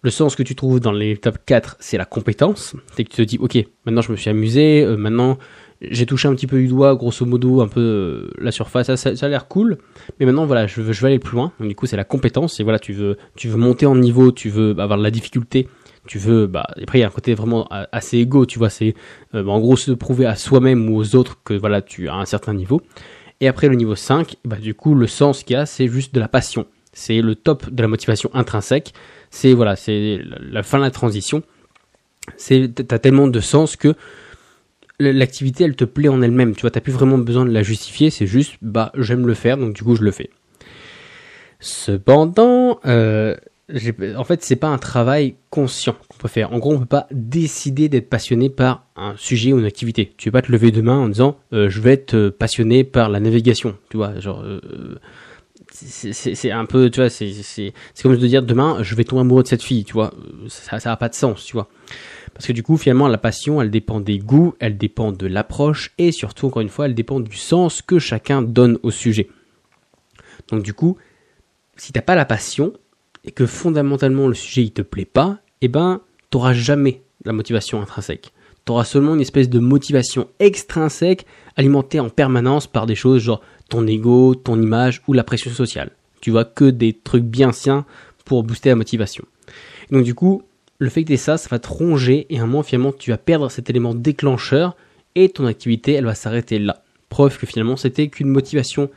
Le 0.00 0.10
sens 0.10 0.36
que 0.36 0.42
tu 0.42 0.54
trouves 0.54 0.80
dans 0.80 0.92
l'étape 0.92 1.44
4, 1.44 1.76
c'est 1.80 1.98
la 1.98 2.04
compétence. 2.04 2.74
C'est 2.94 3.04
que 3.04 3.10
tu 3.10 3.16
te 3.16 3.22
dis, 3.22 3.38
ok, 3.38 3.58
maintenant 3.84 4.00
je 4.00 4.12
me 4.12 4.16
suis 4.16 4.30
amusé, 4.30 4.86
maintenant 4.96 5.38
j'ai 5.80 6.06
touché 6.06 6.26
un 6.26 6.34
petit 6.34 6.46
peu 6.46 6.58
du 6.58 6.66
doigt, 6.66 6.94
grosso 6.96 7.24
modo, 7.24 7.60
un 7.60 7.68
peu 7.68 7.80
euh, 7.80 8.30
la 8.38 8.50
surface. 8.50 8.94
Ça, 8.96 9.10
a 9.20 9.28
l'air 9.28 9.46
cool. 9.46 9.78
Mais 10.18 10.26
maintenant, 10.26 10.44
voilà, 10.44 10.66
je 10.66 10.80
veux, 10.80 10.92
je 10.92 11.00
veux 11.00 11.06
aller 11.06 11.18
plus 11.18 11.36
loin. 11.36 11.52
Donc, 11.60 11.68
du 11.68 11.74
coup, 11.74 11.86
c'est 11.86 11.96
la 11.96 12.04
compétence. 12.04 12.58
Et 12.58 12.64
voilà, 12.64 12.78
tu 12.78 12.92
veux, 12.92 13.16
tu 13.36 13.48
veux 13.48 13.56
monter 13.56 13.86
en 13.86 13.94
niveau, 13.94 14.32
tu 14.32 14.48
veux 14.48 14.70
avoir 14.78 14.98
de 14.98 15.04
la 15.04 15.10
difficulté. 15.10 15.68
Tu 16.06 16.18
veux, 16.18 16.46
bah, 16.46 16.66
après, 16.82 16.98
il 16.98 17.00
y 17.02 17.04
a 17.04 17.06
un 17.06 17.10
côté 17.10 17.34
vraiment 17.34 17.68
assez 17.92 18.18
égo, 18.18 18.44
tu 18.44 18.58
vois. 18.58 18.70
C'est, 18.70 18.94
euh, 19.34 19.46
en 19.46 19.60
gros, 19.60 19.76
se 19.76 19.92
prouver 19.92 20.26
à 20.26 20.34
soi-même 20.34 20.88
ou 20.90 20.96
aux 20.96 21.14
autres 21.14 21.38
que, 21.44 21.54
voilà, 21.54 21.80
tu 21.80 22.08
as 22.08 22.14
un 22.14 22.24
certain 22.24 22.54
niveau. 22.54 22.80
Et 23.40 23.46
après, 23.46 23.68
le 23.68 23.76
niveau 23.76 23.94
5, 23.94 24.36
bah, 24.44 24.56
du 24.56 24.74
coup, 24.74 24.94
le 24.94 25.06
sens 25.06 25.44
qu'il 25.44 25.54
y 25.54 25.56
a, 25.56 25.66
c'est 25.66 25.86
juste 25.86 26.12
de 26.14 26.20
la 26.20 26.28
passion. 26.28 26.66
C'est 26.92 27.20
le 27.20 27.36
top 27.36 27.70
de 27.70 27.80
la 27.82 27.88
motivation 27.88 28.30
intrinsèque. 28.34 28.94
C'est, 29.30 29.52
voilà, 29.52 29.76
c'est 29.76 30.20
la 30.40 30.64
fin 30.64 30.78
de 30.78 30.82
la 30.82 30.90
transition. 30.90 31.42
C'est, 32.36 32.68
t'as 32.86 32.98
tellement 32.98 33.28
de 33.28 33.40
sens 33.40 33.76
que, 33.76 33.94
l'activité 34.98 35.64
elle 35.64 35.76
te 35.76 35.84
plaît 35.84 36.08
en 36.08 36.22
elle-même, 36.22 36.54
tu 36.54 36.62
vois, 36.62 36.70
t'as 36.70 36.80
plus 36.80 36.92
vraiment 36.92 37.18
besoin 37.18 37.44
de 37.44 37.52
la 37.52 37.62
justifier, 37.62 38.10
c'est 38.10 38.26
juste 38.26 38.54
bah 38.62 38.92
j'aime 38.96 39.26
le 39.26 39.34
faire 39.34 39.56
donc 39.56 39.74
du 39.74 39.82
coup 39.82 39.96
je 39.96 40.02
le 40.02 40.10
fais. 40.10 40.30
Cependant, 41.60 42.78
euh, 42.86 43.34
en 44.16 44.24
fait 44.24 44.42
c'est 44.42 44.56
pas 44.56 44.68
un 44.68 44.78
travail 44.78 45.36
conscient 45.50 45.96
qu'on 46.08 46.18
peut 46.18 46.28
faire. 46.28 46.52
En 46.52 46.58
gros 46.58 46.74
on 46.74 46.78
peut 46.80 46.86
pas 46.86 47.06
décider 47.10 47.88
d'être 47.88 48.08
passionné 48.08 48.50
par 48.50 48.86
un 48.96 49.14
sujet 49.16 49.52
ou 49.52 49.58
une 49.58 49.66
activité. 49.66 50.14
Tu 50.16 50.30
vas 50.30 50.40
pas 50.40 50.46
te 50.46 50.52
lever 50.52 50.70
demain 50.70 50.98
en 50.98 51.08
disant 51.08 51.36
euh, 51.52 51.68
je 51.68 51.80
vais 51.80 51.92
être 51.92 52.30
passionné 52.30 52.84
par 52.84 53.08
la 53.08 53.20
navigation, 53.20 53.76
tu 53.90 53.96
vois, 53.96 54.18
genre 54.20 54.42
euh, 54.42 54.60
c'est 55.70 56.50
un 56.50 56.64
peu, 56.64 56.90
tu 56.90 57.00
vois, 57.00 57.10
c'est 57.10 57.72
comme 58.02 58.16
de 58.16 58.26
dire 58.26 58.42
demain 58.42 58.78
je 58.82 58.94
vais 58.94 59.04
tomber 59.04 59.20
amoureux 59.20 59.42
de 59.42 59.48
cette 59.48 59.62
fille, 59.62 59.84
tu 59.84 59.92
vois, 59.92 60.12
ça 60.48 60.80
ça 60.80 60.92
a 60.92 60.96
pas 60.96 61.08
de 61.08 61.14
sens, 61.14 61.44
tu 61.44 61.52
vois. 61.52 61.68
Parce 62.34 62.46
que 62.46 62.52
du 62.52 62.62
coup, 62.62 62.76
finalement, 62.76 63.08
la 63.08 63.18
passion, 63.18 63.60
elle 63.60 63.70
dépend 63.70 64.00
des 64.00 64.18
goûts, 64.18 64.54
elle 64.60 64.78
dépend 64.78 65.12
de 65.12 65.26
l'approche, 65.26 65.92
et 65.98 66.12
surtout, 66.12 66.46
encore 66.46 66.62
une 66.62 66.68
fois, 66.68 66.86
elle 66.86 66.94
dépend 66.94 67.20
du 67.20 67.36
sens 67.36 67.82
que 67.82 67.98
chacun 67.98 68.42
donne 68.42 68.78
au 68.82 68.90
sujet. 68.90 69.28
Donc 70.50 70.62
du 70.62 70.74
coup, 70.74 70.96
si 71.76 71.92
t'as 71.92 72.02
pas 72.02 72.14
la 72.14 72.24
passion, 72.24 72.72
et 73.24 73.30
que 73.30 73.46
fondamentalement 73.46 74.26
le 74.26 74.34
sujet 74.34 74.62
il 74.62 74.72
te 74.72 74.82
plaît 74.82 75.04
pas, 75.04 75.38
eh 75.60 75.68
ben, 75.68 76.00
t'auras 76.30 76.52
jamais 76.52 77.02
la 77.24 77.32
motivation 77.32 77.80
intrinsèque. 77.80 78.32
T'auras 78.64 78.84
seulement 78.84 79.14
une 79.14 79.20
espèce 79.20 79.48
de 79.48 79.58
motivation 79.58 80.28
extrinsèque 80.38 81.26
alimentée 81.56 82.00
en 82.00 82.10
permanence 82.10 82.66
par 82.66 82.86
des 82.86 82.94
choses 82.94 83.22
genre 83.22 83.40
ton 83.68 83.86
ego, 83.86 84.34
ton 84.34 84.60
image 84.60 85.02
ou 85.08 85.12
la 85.12 85.24
pression 85.24 85.50
sociale. 85.50 85.90
Tu 86.20 86.30
vois 86.30 86.44
que 86.44 86.64
des 86.64 86.92
trucs 86.92 87.24
bien 87.24 87.52
siens 87.52 87.84
pour 88.24 88.44
booster 88.44 88.70
la 88.70 88.76
motivation. 88.76 89.24
donc 89.90 90.04
du 90.04 90.14
coup, 90.14 90.42
le 90.78 90.88
fait 90.88 91.02
que 91.02 91.08
tu 91.08 91.16
ça, 91.16 91.36
ça 91.36 91.48
va 91.50 91.58
te 91.58 91.68
ronger 91.68 92.26
et 92.30 92.38
à 92.38 92.42
un 92.42 92.46
moment 92.46 92.62
finalement 92.62 92.92
tu 92.92 93.10
vas 93.10 93.18
perdre 93.18 93.50
cet 93.50 93.68
élément 93.68 93.94
déclencheur 93.94 94.76
et 95.14 95.28
ton 95.28 95.46
activité 95.46 95.92
elle 95.92 96.04
va 96.04 96.14
s'arrêter 96.14 96.58
là. 96.58 96.82
Preuve 97.08 97.38
que 97.38 97.46
finalement 97.46 97.76
c'était 97.76 98.08
qu'une 98.08 98.28
motivation 98.28 98.90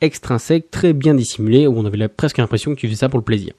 extrinsèque 0.00 0.70
très 0.70 0.92
bien 0.92 1.14
dissimulée 1.14 1.66
où 1.66 1.76
on 1.78 1.84
avait 1.84 2.08
presque 2.08 2.38
l'impression 2.38 2.74
que 2.74 2.80
tu 2.80 2.86
faisais 2.86 3.00
ça 3.00 3.08
pour 3.08 3.18
le 3.18 3.24
plaisir. 3.24 3.52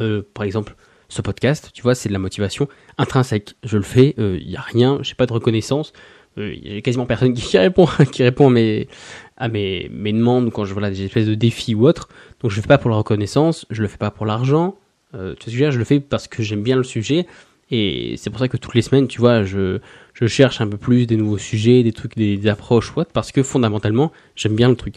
Euh, 0.00 0.22
par 0.34 0.44
exemple, 0.44 0.76
ce 1.08 1.22
podcast, 1.22 1.70
tu 1.74 1.82
vois, 1.82 1.94
c'est 1.94 2.08
de 2.08 2.14
la 2.14 2.18
motivation 2.18 2.68
intrinsèque. 2.98 3.54
Je 3.62 3.76
le 3.76 3.82
fais, 3.82 4.14
il 4.16 4.22
euh, 4.22 4.40
n'y 4.44 4.56
a 4.56 4.60
rien, 4.60 4.98
j'ai 5.02 5.14
pas 5.14 5.26
de 5.26 5.32
reconnaissance. 5.32 5.92
Il 6.36 6.42
euh, 6.42 6.78
a 6.78 6.80
quasiment 6.80 7.06
personne 7.06 7.34
qui 7.34 7.56
répond, 7.58 7.86
à 7.86 9.48
mes 9.48 10.12
demandes, 10.12 10.50
quand 10.52 10.64
je 10.64 10.72
voilà 10.72 10.90
des 10.90 11.02
espèces 11.02 11.26
de 11.26 11.34
défis 11.34 11.74
ou 11.74 11.86
autres. 11.86 12.08
Donc 12.40 12.50
je 12.50 12.56
le 12.56 12.62
fais 12.62 12.68
pas 12.68 12.78
pour 12.78 12.90
la 12.90 12.96
reconnaissance, 12.96 13.66
je 13.70 13.82
le 13.82 13.88
fais 13.88 13.98
pas 13.98 14.10
pour 14.10 14.26
l'argent. 14.26 14.76
Euh, 15.14 15.34
tu 15.38 15.56
vois, 15.56 15.70
je 15.70 15.78
le 15.78 15.84
fais 15.84 16.00
parce 16.00 16.28
que 16.28 16.42
j'aime 16.42 16.62
bien 16.62 16.76
le 16.76 16.84
sujet. 16.84 17.26
Et 17.70 18.16
c'est 18.18 18.30
pour 18.30 18.38
ça 18.38 18.48
que 18.48 18.56
toutes 18.56 18.74
les 18.74 18.82
semaines, 18.82 19.08
tu 19.08 19.20
vois, 19.20 19.42
je, 19.42 19.78
je 20.12 20.26
cherche 20.26 20.60
un 20.60 20.68
peu 20.68 20.76
plus 20.76 21.06
des 21.06 21.16
nouveaux 21.16 21.38
sujets, 21.38 21.82
des 21.82 21.92
trucs, 21.92 22.16
des, 22.16 22.46
approches 22.46 22.94
ou 22.94 23.00
autres, 23.00 23.10
parce 23.12 23.32
que 23.32 23.42
fondamentalement, 23.42 24.12
j'aime 24.36 24.54
bien 24.54 24.68
le 24.68 24.76
truc. 24.76 24.96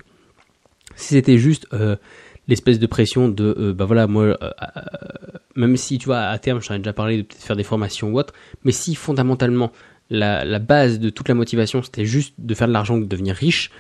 Si 0.95 1.15
c'était 1.15 1.37
juste 1.37 1.67
euh, 1.73 1.95
l'espèce 2.47 2.79
de 2.79 2.87
pression 2.87 3.29
de, 3.29 3.55
euh, 3.57 3.73
bah 3.73 3.85
voilà, 3.85 4.07
moi, 4.07 4.23
euh, 4.41 4.51
même 5.55 5.77
si, 5.77 5.97
tu 5.97 6.05
vois, 6.05 6.19
à 6.19 6.37
terme, 6.39 6.61
j'en 6.61 6.75
ai 6.75 6.79
déjà 6.79 6.93
parlé 6.93 7.17
de 7.17 7.21
peut-être 7.23 7.43
faire 7.43 7.55
des 7.55 7.63
formations 7.63 8.09
ou 8.09 8.19
autre, 8.19 8.33
mais 8.63 8.71
si 8.71 8.95
fondamentalement, 8.95 9.71
la, 10.09 10.45
la 10.45 10.59
base 10.59 10.99
de 10.99 11.09
toute 11.09 11.29
la 11.29 11.35
motivation, 11.35 11.81
c'était 11.81 12.05
juste 12.05 12.33
de 12.37 12.53
faire 12.53 12.67
de 12.67 12.73
l'argent, 12.73 12.97
de 12.97 13.05
devenir 13.05 13.35
riche, 13.35 13.71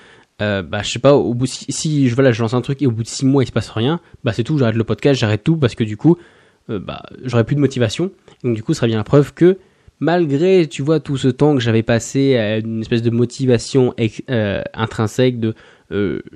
euh, 0.41 0.61
bah 0.61 0.83
je 0.83 0.91
sais 0.91 0.99
pas 0.99 1.15
au 1.15 1.33
bout 1.33 1.47
si, 1.47 2.09
je 2.09 2.13
voilà 2.13 2.31
je 2.31 2.41
lance 2.41 2.53
un 2.53 2.61
truc 2.61 2.81
et 2.83 2.87
au 2.87 2.91
bout 2.91 3.01
de 3.01 3.07
six 3.07 3.25
mois 3.25 3.43
il 3.43 3.47
se 3.47 3.51
passe 3.51 3.69
rien 3.69 3.99
bah 4.23 4.33
c'est 4.33 4.43
tout 4.43 4.59
j'arrête 4.59 4.75
le 4.75 4.83
podcast 4.83 5.19
j'arrête 5.19 5.43
tout 5.43 5.57
parce 5.57 5.73
que 5.73 5.83
du 5.83 5.97
coup 5.97 6.15
euh, 6.69 6.79
bah 6.79 7.01
j'aurais 7.23 7.43
plus 7.43 7.55
de 7.55 7.59
motivation. 7.59 8.11
Donc 8.43 8.55
du 8.55 8.61
coup 8.61 8.73
ce 8.73 8.77
serait 8.77 8.87
bien 8.87 8.97
la 8.97 9.03
preuve 9.03 9.33
que 9.33 9.57
malgré 9.99 10.67
tu 10.67 10.83
vois 10.83 10.99
tout 10.99 11.17
ce 11.17 11.27
temps 11.27 11.55
que 11.55 11.59
j'avais 11.59 11.81
passé 11.81 12.35
à 12.35 12.57
une 12.57 12.81
espèce 12.81 13.01
de 13.01 13.09
motivation 13.09 13.95
euh, 14.29 14.61
intrinsèque 14.73 15.39
de 15.39 15.55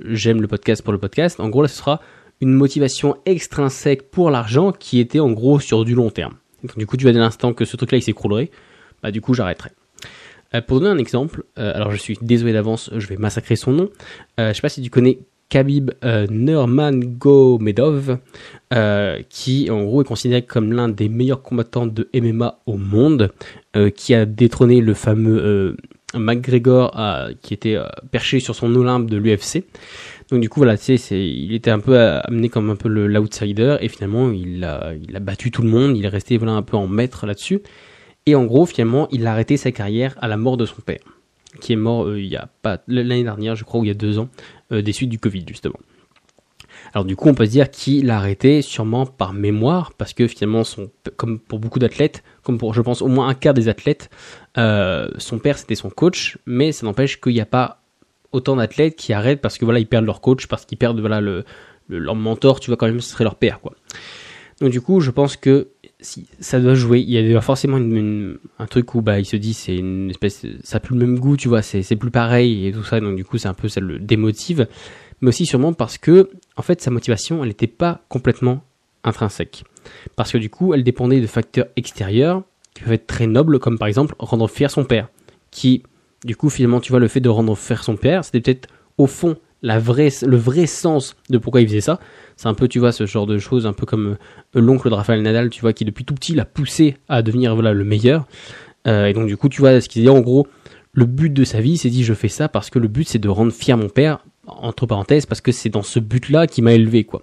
j'aime 0.06 0.42
le 0.42 0.48
podcast 0.48 0.82
pour 0.82 0.94
le 0.94 1.00
podcast 1.00 1.40
en 1.40 1.50
gros 1.50 1.62
là 1.62 1.68
ce 1.68 1.78
sera 1.78 2.02
une 2.42 2.54
motivation 2.54 3.18
extrinsèque 3.26 4.10
pour 4.10 4.32
l'argent 4.32 4.72
qui 4.72 5.00
était 5.00 5.20
en 5.20 5.32
gros 5.32 5.60
sur 5.60 5.86
du 5.86 5.94
long 5.94 6.10
terme. 6.10 6.34
Donc 6.64 6.78
du 6.78 6.88
coup 6.88 6.98
tu 6.98 7.04
vois 7.04 7.14
dès 7.14 7.20
l'instant 7.20 7.54
que 7.54 7.66
ce 7.66 7.78
truc 7.78 7.92
là 7.92 8.00
il 8.00 8.02
s'écroulerait 8.02 8.50
bah 9.04 9.12
du 9.12 9.22
coup 9.22 9.34
j'arrêterai 9.34 9.70
euh, 9.70 9.81
pour 10.60 10.80
donner 10.80 10.92
un 10.92 10.98
exemple, 10.98 11.44
euh, 11.58 11.72
alors 11.74 11.92
je 11.92 11.98
suis 11.98 12.18
désolé 12.22 12.52
d'avance, 12.52 12.90
je 12.96 13.08
vais 13.08 13.16
massacrer 13.16 13.56
son 13.56 13.72
nom. 13.72 13.90
Euh, 14.40 14.50
je 14.50 14.54
sais 14.54 14.62
pas 14.62 14.70
si 14.70 14.82
tu 14.82 14.90
connais 14.90 15.20
Khabib 15.48 15.92
Nurmagomedov, 16.30 18.18
qui 19.30 19.70
en 19.70 19.84
gros 19.84 20.02
est 20.02 20.06
considéré 20.06 20.42
comme 20.44 20.72
l'un 20.72 20.88
des 20.88 21.10
meilleurs 21.10 21.42
combattants 21.42 21.88
de 21.88 22.10
MMA 22.14 22.60
au 22.66 22.78
monde, 22.78 23.32
qui 23.96 24.14
a 24.14 24.26
détrôné 24.26 24.80
le 24.80 24.94
fameux 24.94 25.76
McGregor 26.16 26.98
qui 27.42 27.54
était 27.54 27.78
perché 28.12 28.40
sur 28.40 28.56
son 28.56 28.74
Olympe 28.76 29.10
de 29.10 29.18
l'UFC. 29.18 29.66
Donc 30.30 30.40
du 30.40 30.48
coup 30.48 30.62
voilà, 30.62 30.78
sais, 30.78 30.96
il 30.96 31.54
était 31.54 31.72
un 31.72 31.80
peu 31.80 32.00
amené 32.00 32.48
comme 32.48 32.70
un 32.70 32.78
peu 32.78 32.88
l'outsider 32.88 33.76
et 33.82 33.90
finalement 33.90 34.32
il 34.32 34.64
a, 34.64 34.94
il 34.94 35.14
a 35.18 35.20
battu 35.20 35.52
tout 35.52 35.64
le 35.64 35.70
monde, 35.70 35.98
il 35.98 36.06
est 36.06 36.10
resté 36.10 36.38
voilà 36.38 36.54
un 36.54 36.62
peu 36.62 36.78
en 36.78 36.88
maître 36.88 37.26
là-dessus. 37.26 37.60
Et 38.26 38.36
en 38.36 38.46
gros, 38.46 38.66
finalement, 38.66 39.08
il 39.12 39.26
a 39.26 39.32
arrêté 39.32 39.58
sa 39.58 39.72
carrière 39.72 40.16
à 40.22 40.28
la 40.28 40.38
mort 40.38 40.58
de 40.58 40.66
son 40.66 40.82
père, 40.82 41.00
qui 41.60 41.74
est 41.74 41.78
mort 41.78 42.06
euh, 42.06 42.20
il 42.20 42.28
y 42.28 42.36
a 42.36 42.50
pas 42.62 42.80
l'année 42.88 43.24
dernière, 43.24 43.56
je 43.56 43.64
crois, 43.64 43.80
ou 43.80 43.84
il 43.84 43.88
y 43.88 43.92
a 43.92 43.96
deux 43.96 44.20
ans, 44.20 44.30
euh, 44.72 44.82
des 44.82 44.94
suites 44.94 45.10
du 45.10 45.20
Covid 45.20 45.44
justement. 45.48 45.80
Alors 46.94 47.06
du 47.06 47.16
coup, 47.16 47.30
on 47.30 47.34
peut 47.34 47.46
se 47.46 47.52
dire 47.52 47.72
qu'il 47.72 48.08
l'a 48.08 48.18
arrêté 48.18 48.62
sûrement 48.62 49.06
par 49.06 49.34
mémoire, 49.34 49.94
parce 49.94 50.14
que 50.14 50.28
finalement, 50.28 50.64
son, 50.64 50.92
comme 51.16 51.40
pour 51.40 51.60
beaucoup 51.60 51.80
d'athlètes, 51.80 52.24
comme 52.44 52.58
pour 52.58 52.74
je 52.74 52.82
pense 52.82 53.02
au 53.02 53.08
moins 53.08 53.28
un 53.28 53.34
quart 53.34 53.54
des 53.54 53.70
athlètes, 53.70 54.10
euh, 54.58 55.08
son 55.18 55.40
père 55.40 55.58
c'était 55.58 55.76
son 55.76 55.90
coach, 55.90 56.38
mais 56.46 56.72
ça 56.72 56.86
n'empêche 56.86 57.20
qu'il 57.20 57.34
n'y 57.34 57.42
a 57.42 57.46
pas 57.46 57.82
autant 58.32 58.56
d'athlètes 58.56 58.96
qui 58.96 59.14
arrêtent 59.14 59.42
parce 59.42 59.58
que 59.58 59.66
voilà 59.66 59.80
ils 59.80 59.88
perdent 59.88 60.06
leur 60.06 60.22
coach, 60.22 60.48
parce 60.48 60.66
qu'ils 60.66 60.78
perdent 60.78 61.00
voilà 61.00 61.22
le, 61.22 61.46
leur 61.88 62.16
mentor, 62.16 62.60
tu 62.60 62.70
vois 62.70 62.78
quand 62.78 62.88
même 62.88 63.02
ce 63.02 63.10
serait 63.10 63.24
leur 63.24 63.36
père 63.36 63.60
quoi. 63.62 63.74
Donc 64.60 64.70
du 64.70 64.82
coup, 64.82 65.00
je 65.00 65.12
pense 65.12 65.38
que 65.38 65.70
si 66.02 66.28
ça 66.40 66.60
doit 66.60 66.74
jouer, 66.74 67.00
il 67.00 67.10
y 67.10 67.36
a 67.36 67.42
forcément 67.42 67.78
un 67.78 68.66
truc 68.68 68.96
où 68.96 69.02
bah 69.02 69.20
il 69.20 69.26
se 69.26 69.36
dit 69.36 69.54
c'est 69.54 69.76
une 69.76 70.10
espèce, 70.10 70.46
ça 70.64 70.78
a 70.78 70.80
plus 70.80 70.96
le 70.98 71.06
même 71.06 71.20
goût, 71.20 71.38
tu 71.38 71.48
vois, 71.48 71.62
c'est 71.62 71.96
plus 71.96 72.12
pareil 72.12 72.68
et 72.68 72.72
tout 72.72 72.84
ça, 72.84 73.00
donc 73.00 73.16
du 73.16 73.24
coup 73.24 73.38
c'est 73.38 73.48
un 73.48 73.54
peu 73.54 73.70
ça 73.70 73.80
le 73.80 74.00
démotive, 74.00 74.68
mais 75.22 75.30
aussi 75.30 75.46
sûrement 75.46 75.74
parce 75.74 75.98
que 75.98 76.30
en 76.58 76.64
fait 76.64 76.82
sa 76.82 76.90
motivation 76.92 77.44
elle 77.44 77.50
n'était 77.50 77.68
pas 77.68 78.02
complètement 78.10 78.64
intrinsèque, 79.04 79.64
parce 80.16 80.32
que 80.32 80.38
du 80.40 80.50
coup 80.50 80.74
elle 80.74 80.84
dépendait 80.84 81.22
de 81.22 81.28
facteurs 81.28 81.68
extérieurs 81.76 82.44
qui 82.74 82.84
peuvent 82.84 82.94
être 82.94 83.08
très 83.08 83.28
nobles, 83.28 83.60
comme 83.60 83.78
par 83.78 83.88
exemple 83.88 84.16
rendre 84.18 84.50
fier 84.50 84.72
son 84.72 84.84
père, 84.84 85.08
qui 85.52 85.84
du 86.26 86.36
coup 86.36 86.50
finalement 86.50 86.80
tu 86.80 86.92
vois 86.92 87.00
le 87.00 87.08
fait 87.08 87.22
de 87.22 87.30
rendre 87.30 87.56
fier 87.56 87.84
son 87.84 87.96
père, 87.96 88.26
c'était 88.26 88.42
peut-être 88.42 88.70
au 88.98 89.08
fond 89.08 89.38
la 89.62 89.80
vraie, 89.80 90.10
le 90.26 90.38
vrai 90.38 90.66
sens 90.66 91.16
de 91.30 91.38
pourquoi 91.38 91.62
il 91.62 91.68
faisait 91.68 91.82
ça. 91.82 92.00
C'est 92.36 92.48
un 92.48 92.54
peu, 92.54 92.68
tu 92.68 92.80
vois, 92.80 92.92
ce 92.92 93.06
genre 93.06 93.28
de 93.28 93.38
choses, 93.38 93.68
un 93.68 93.74
peu 93.74 93.86
comme 93.86 94.18
euh, 94.56 94.62
l'oncle 94.62 94.90
de 94.90 94.96
Rafael 94.96 95.22
Nadal, 95.22 95.50
tu 95.50 95.62
vois, 95.62 95.74
qui 95.74 95.86
depuis 95.86 96.06
tout 96.06 96.16
petit 96.16 96.34
l'a 96.34 96.46
poussé 96.46 96.98
à 97.08 97.22
devenir 97.22 97.54
voilà 97.54 97.74
le 97.74 97.84
meilleur. 97.84 98.28
Euh, 98.88 99.06
et 99.06 99.14
donc 99.14 99.28
du 99.28 99.38
coup, 99.38 99.50
tu 99.50 99.62
vois, 99.62 99.80
ce 99.80 99.88
qu'il 99.88 100.02
dit 100.02 100.10
en 100.10 100.22
gros, 100.22 100.48
le 100.94 101.06
but 101.06 101.32
de 101.32 101.44
sa 101.44 101.62
vie, 101.62 101.78
c'est 101.78 101.90
dit 101.90 102.04
je 102.04 102.14
fais 102.14 102.28
ça 102.28 102.50
parce 102.50 102.70
que 102.70 102.80
le 102.80 102.88
but 102.88 103.08
c'est 103.08 103.20
de 103.20 103.30
rendre 103.30 103.52
fier 103.52 103.78
mon 103.78 103.90
père, 103.90 104.26
entre 104.48 104.88
parenthèses, 104.88 105.26
parce 105.26 105.42
que 105.42 105.52
c'est 105.52 105.70
dans 105.70 105.84
ce 105.84 106.00
but-là 106.00 106.48
qui 106.48 106.62
m'a 106.62 106.74
élevé, 106.74 107.04
quoi. 107.04 107.22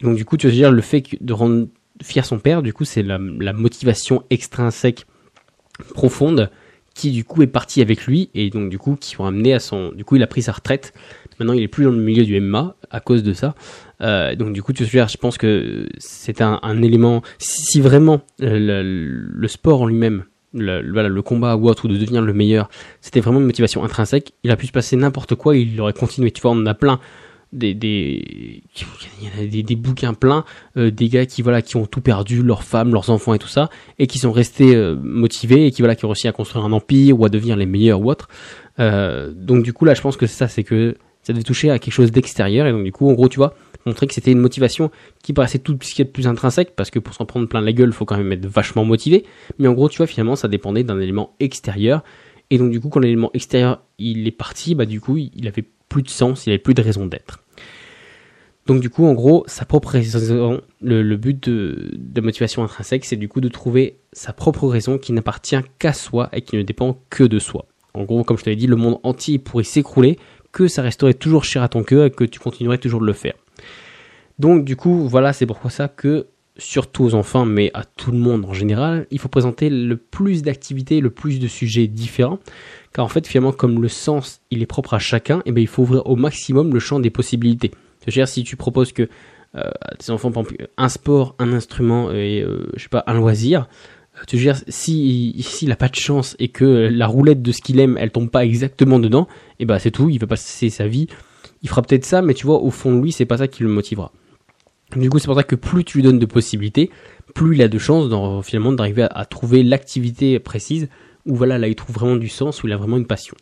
Et 0.00 0.04
donc 0.04 0.16
du 0.16 0.24
coup, 0.24 0.36
tu 0.36 0.46
veux 0.46 0.52
dire 0.52 0.70
le 0.70 0.82
fait 0.82 1.04
de 1.20 1.32
rendre 1.32 1.66
fier 2.02 2.24
son 2.24 2.38
père, 2.38 2.62
du 2.62 2.72
coup, 2.72 2.84
c'est 2.84 3.02
la, 3.02 3.18
la 3.18 3.52
motivation 3.52 4.22
extrinsèque 4.30 5.06
profonde 5.94 6.50
qui 6.94 7.10
du 7.10 7.24
coup 7.24 7.42
est 7.42 7.48
parti 7.48 7.82
avec 7.82 8.06
lui 8.06 8.30
et 8.34 8.50
donc 8.50 8.70
du 8.70 8.78
coup 8.78 8.96
qui 8.98 9.20
ont 9.20 9.26
amené 9.26 9.52
à 9.52 9.60
son 9.60 9.90
du 9.92 10.04
coup 10.04 10.16
il 10.16 10.22
a 10.22 10.26
pris 10.26 10.42
sa 10.42 10.52
retraite 10.52 10.94
Maintenant, 11.38 11.54
il 11.54 11.62
est 11.62 11.68
plus 11.68 11.84
dans 11.84 11.90
le 11.90 11.98
milieu 11.98 12.24
du 12.24 12.40
MMA 12.40 12.76
à 12.90 13.00
cause 13.00 13.22
de 13.22 13.32
ça. 13.32 13.54
Euh, 14.00 14.34
donc 14.34 14.52
du 14.52 14.62
coup, 14.62 14.72
tu 14.72 14.84
je 14.84 15.16
pense 15.16 15.38
que 15.38 15.88
c'est 15.98 16.40
un, 16.40 16.82
élément. 16.82 17.22
Si, 17.38 17.80
vraiment 17.80 18.20
euh, 18.42 18.82
le, 19.34 19.48
sport 19.48 19.82
en 19.82 19.86
lui-même, 19.86 20.24
le, 20.52 20.80
le 20.82 21.22
combat 21.22 21.56
ou 21.56 21.68
autre, 21.68 21.86
ou 21.86 21.88
de 21.88 21.96
devenir 21.96 22.22
le 22.22 22.32
meilleur, 22.32 22.68
c'était 23.00 23.20
vraiment 23.20 23.40
une 23.40 23.46
motivation 23.46 23.84
intrinsèque, 23.84 24.32
il 24.42 24.50
a 24.50 24.56
pu 24.56 24.66
se 24.66 24.72
passer 24.72 24.96
n'importe 24.96 25.34
quoi, 25.34 25.56
il 25.56 25.80
aurait 25.80 25.92
continué. 25.92 26.30
Tu 26.30 26.42
vois, 26.42 26.52
on 26.52 26.66
a 26.66 26.74
plein. 26.74 27.00
Des, 27.52 27.72
des, 27.72 28.62
bouquins 29.76 30.12
pleins, 30.12 30.44
euh, 30.76 30.90
des 30.90 31.08
gars 31.08 31.24
qui 31.24 31.40
voilà 31.40 31.62
qui 31.62 31.76
ont 31.76 31.86
tout 31.86 32.00
perdu, 32.00 32.42
leurs 32.42 32.64
femmes, 32.64 32.92
leurs 32.92 33.10
enfants 33.10 33.32
et 33.32 33.38
tout 33.38 33.46
ça, 33.46 33.70
et 34.00 34.08
qui 34.08 34.18
sont 34.18 34.32
restés 34.32 34.74
motivés 35.00 35.66
et 35.66 35.70
qui 35.70 35.80
voilà 35.80 35.94
qui 35.94 36.04
ont 36.04 36.08
réussi 36.08 36.26
à 36.26 36.32
construire 36.32 36.64
un 36.64 36.72
empire 36.72 37.20
ou 37.20 37.24
à 37.24 37.28
devenir 37.28 37.54
les 37.54 37.66
meilleurs 37.66 38.00
ou 38.00 38.10
autre. 38.10 38.28
donc 38.76 39.62
du 39.62 39.72
coup 39.72 39.84
là, 39.84 39.94
je 39.94 40.00
pense 40.00 40.16
que 40.16 40.26
ça, 40.26 40.48
c'est 40.48 40.64
que 40.64 40.96
ça 41.24 41.32
devait 41.32 41.42
toucher 41.42 41.70
à 41.70 41.78
quelque 41.78 41.92
chose 41.92 42.12
d'extérieur. 42.12 42.66
Et 42.66 42.72
donc 42.72 42.84
du 42.84 42.92
coup 42.92 43.08
en 43.08 43.14
gros 43.14 43.28
tu 43.28 43.38
vois 43.38 43.54
montrer 43.86 44.06
que 44.06 44.14
c'était 44.14 44.32
une 44.32 44.38
motivation 44.38 44.90
qui 45.22 45.32
paraissait 45.32 45.58
tout 45.58 45.76
ce 45.82 45.94
qui 45.94 46.02
est 46.02 46.06
plus 46.06 46.26
intrinsèque 46.26 46.74
parce 46.76 46.90
que 46.90 46.98
pour 46.98 47.14
s'en 47.14 47.26
prendre 47.26 47.48
plein 47.48 47.60
la 47.60 47.72
gueule 47.72 47.92
faut 47.92 48.04
quand 48.04 48.16
même 48.16 48.32
être 48.32 48.46
vachement 48.46 48.84
motivé. 48.84 49.24
Mais 49.58 49.66
en 49.66 49.72
gros 49.72 49.88
tu 49.88 49.96
vois 49.98 50.06
finalement 50.06 50.36
ça 50.36 50.48
dépendait 50.48 50.84
d'un 50.84 51.00
élément 51.00 51.34
extérieur. 51.40 52.04
Et 52.50 52.58
donc 52.58 52.70
du 52.70 52.80
coup 52.80 52.90
quand 52.90 53.00
l'élément 53.00 53.30
extérieur 53.34 53.82
il 53.98 54.26
est 54.26 54.32
parti 54.32 54.74
bah 54.74 54.86
du 54.86 55.00
coup 55.00 55.16
il 55.16 55.48
avait 55.48 55.64
plus 55.88 56.02
de 56.02 56.10
sens 56.10 56.46
il 56.46 56.50
avait 56.50 56.58
plus 56.58 56.74
de 56.74 56.82
raison 56.82 57.06
d'être. 57.06 57.40
Donc 58.66 58.80
du 58.80 58.88
coup 58.88 59.04
en 59.06 59.12
gros 59.12 59.44
sa 59.46 59.64
propre 59.64 59.90
raison 59.90 60.60
le, 60.80 61.16
but 61.16 61.48
de, 61.48 61.90
de 61.94 62.20
motivation 62.20 62.62
intrinsèque 62.62 63.04
c'est 63.04 63.16
du 63.16 63.28
coup 63.28 63.40
de 63.40 63.48
trouver 63.48 63.98
sa 64.12 64.32
propre 64.32 64.66
raison 64.68 64.96
qui 64.98 65.12
n'appartient 65.12 65.56
qu'à 65.78 65.92
soi 65.92 66.30
et 66.32 66.42
qui 66.42 66.56
ne 66.56 66.62
dépend 66.62 66.98
que 67.10 67.24
de 67.24 67.38
soi. 67.38 67.66
En 67.92 68.04
gros 68.04 68.24
comme 68.24 68.38
je 68.38 68.44
t'avais 68.44 68.56
dit 68.56 68.66
le 68.66 68.76
monde 68.76 68.98
entier 69.02 69.38
pourrait 69.38 69.64
s'écrouler 69.64 70.18
que 70.54 70.68
ça 70.68 70.82
resterait 70.82 71.14
toujours 71.14 71.44
cher 71.44 71.62
à 71.62 71.68
ton 71.68 71.82
cœur 71.82 72.06
et 72.06 72.10
que 72.10 72.24
tu 72.24 72.38
continuerais 72.38 72.78
toujours 72.78 73.00
de 73.00 73.06
le 73.06 73.12
faire. 73.12 73.34
Donc 74.38 74.64
du 74.64 74.76
coup, 74.76 75.08
voilà, 75.08 75.32
c'est 75.32 75.46
pourquoi 75.46 75.68
ça 75.68 75.88
que, 75.88 76.28
surtout 76.56 77.04
aux 77.04 77.14
enfants, 77.14 77.44
mais 77.44 77.72
à 77.74 77.84
tout 77.84 78.12
le 78.12 78.18
monde 78.18 78.44
en 78.44 78.54
général, 78.54 79.06
il 79.10 79.18
faut 79.18 79.28
présenter 79.28 79.68
le 79.68 79.96
plus 79.96 80.42
d'activités, 80.42 81.00
le 81.00 81.10
plus 81.10 81.40
de 81.40 81.48
sujets 81.48 81.88
différents, 81.88 82.38
car 82.92 83.04
en 83.04 83.08
fait, 83.08 83.26
finalement, 83.26 83.52
comme 83.52 83.82
le 83.82 83.88
sens, 83.88 84.40
il 84.52 84.62
est 84.62 84.66
propre 84.66 84.94
à 84.94 85.00
chacun, 85.00 85.38
et 85.40 85.42
eh 85.46 85.52
bien 85.52 85.62
il 85.62 85.66
faut 85.68 85.82
ouvrir 85.82 86.06
au 86.06 86.14
maximum 86.14 86.72
le 86.72 86.78
champ 86.78 87.00
des 87.00 87.10
possibilités. 87.10 87.72
C'est-à-dire, 88.00 88.28
si 88.28 88.44
tu 88.44 88.56
proposes 88.56 88.92
que 88.92 89.08
euh, 89.56 89.70
à 89.80 89.96
tes 89.96 90.10
enfants, 90.10 90.32
un 90.78 90.88
sport, 90.88 91.34
un 91.40 91.52
instrument 91.52 92.12
et, 92.12 92.42
euh, 92.42 92.68
je 92.76 92.82
sais 92.84 92.88
pas, 92.88 93.02
un 93.08 93.14
loisir, 93.14 93.68
tu 94.26 94.36
veux 94.36 94.42
dire, 94.42 94.56
si 94.68 95.34
s'il 95.40 95.72
a 95.72 95.76
pas 95.76 95.88
de 95.88 95.96
chance 95.96 96.36
et 96.38 96.48
que 96.48 96.64
la 96.64 97.06
roulette 97.06 97.42
de 97.42 97.52
ce 97.52 97.60
qu'il 97.60 97.80
aime, 97.80 97.96
elle 97.98 98.10
tombe 98.10 98.30
pas 98.30 98.44
exactement 98.44 98.98
dedans, 98.98 99.26
et 99.58 99.62
eh 99.62 99.64
ben 99.64 99.78
c'est 99.78 99.90
tout, 99.90 100.08
il 100.08 100.18
va 100.18 100.26
passer 100.26 100.70
sa 100.70 100.86
vie. 100.86 101.08
Il 101.62 101.68
fera 101.68 101.82
peut-être 101.82 102.04
ça, 102.04 102.22
mais 102.22 102.34
tu 102.34 102.46
vois, 102.46 102.60
au 102.60 102.70
fond 102.70 102.94
de 102.94 103.02
lui, 103.02 103.10
c'est 103.10 103.24
pas 103.24 103.38
ça 103.38 103.48
qui 103.48 103.62
le 103.62 103.68
motivera. 103.68 104.12
Du 104.96 105.10
coup, 105.10 105.18
c'est 105.18 105.26
pour 105.26 105.34
ça 105.34 105.42
que 105.42 105.56
plus 105.56 105.82
tu 105.82 105.98
lui 105.98 106.04
donnes 106.04 106.18
de 106.18 106.26
possibilités, 106.26 106.90
plus 107.34 107.56
il 107.56 107.62
a 107.62 107.68
de 107.68 107.78
chances 107.78 108.12
finalement 108.44 108.72
d'arriver 108.72 109.06
à, 109.10 109.24
trouver 109.24 109.62
l'activité 109.62 110.38
précise 110.38 110.88
où 111.26 111.34
voilà, 111.34 111.58
là 111.58 111.68
il 111.68 111.74
trouve 111.74 111.96
vraiment 111.96 112.16
du 112.16 112.28
sens, 112.28 112.62
où 112.62 112.66
il 112.66 112.72
a 112.72 112.76
vraiment 112.76 112.98
une 112.98 113.06
passion. 113.06 113.34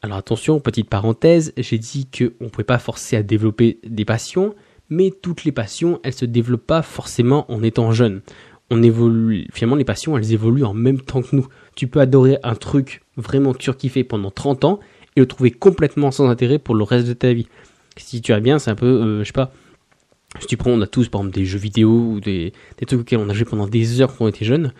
Alors 0.00 0.16
attention, 0.16 0.58
petite 0.58 0.88
parenthèse, 0.88 1.52
j'ai 1.56 1.78
dit 1.78 2.06
qu'on 2.06 2.44
ne 2.44 2.48
pouvait 2.48 2.64
pas 2.64 2.78
forcer 2.78 3.16
à 3.16 3.22
développer 3.22 3.78
des 3.86 4.04
passions, 4.04 4.54
mais 4.88 5.10
toutes 5.10 5.44
les 5.44 5.52
passions, 5.52 6.00
elles 6.02 6.14
se 6.14 6.24
développent 6.24 6.66
pas 6.66 6.82
forcément 6.82 7.50
en 7.52 7.62
étant 7.62 7.92
jeune 7.92 8.22
on 8.72 8.82
évolue, 8.82 9.46
finalement 9.52 9.76
les 9.76 9.84
passions 9.84 10.16
elles 10.16 10.32
évoluent 10.32 10.64
en 10.64 10.72
même 10.72 11.00
temps 11.00 11.22
que 11.22 11.36
nous. 11.36 11.46
Tu 11.76 11.86
peux 11.86 12.00
adorer 12.00 12.38
un 12.42 12.54
truc 12.54 13.02
vraiment 13.16 13.52
surkiffé 13.58 14.02
pendant 14.02 14.30
30 14.30 14.64
ans 14.64 14.80
et 15.14 15.20
le 15.20 15.26
trouver 15.26 15.50
complètement 15.50 16.10
sans 16.10 16.28
intérêt 16.28 16.58
pour 16.58 16.74
le 16.74 16.82
reste 16.82 17.06
de 17.06 17.12
ta 17.12 17.32
vie. 17.32 17.46
Si 17.98 18.22
tu 18.22 18.32
as 18.32 18.40
bien, 18.40 18.58
c'est 18.58 18.70
un 18.70 18.74
peu, 18.74 18.86
euh, 18.86 19.18
je 19.20 19.24
sais 19.24 19.32
pas, 19.32 19.52
si 20.40 20.46
tu 20.46 20.56
prends, 20.56 20.70
on 20.70 20.80
a 20.80 20.86
tous 20.86 21.08
par 21.08 21.20
exemple 21.20 21.34
des 21.34 21.44
jeux 21.44 21.58
vidéo 21.58 21.90
ou 21.90 22.20
des, 22.20 22.54
trucs 22.86 23.00
auxquels 23.00 23.18
on 23.18 23.28
a 23.28 23.34
joué 23.34 23.44
pendant 23.44 23.66
des 23.66 24.00
heures 24.00 24.16
quand 24.16 24.24
on 24.24 24.28
était 24.28 24.46
jeune. 24.46 24.72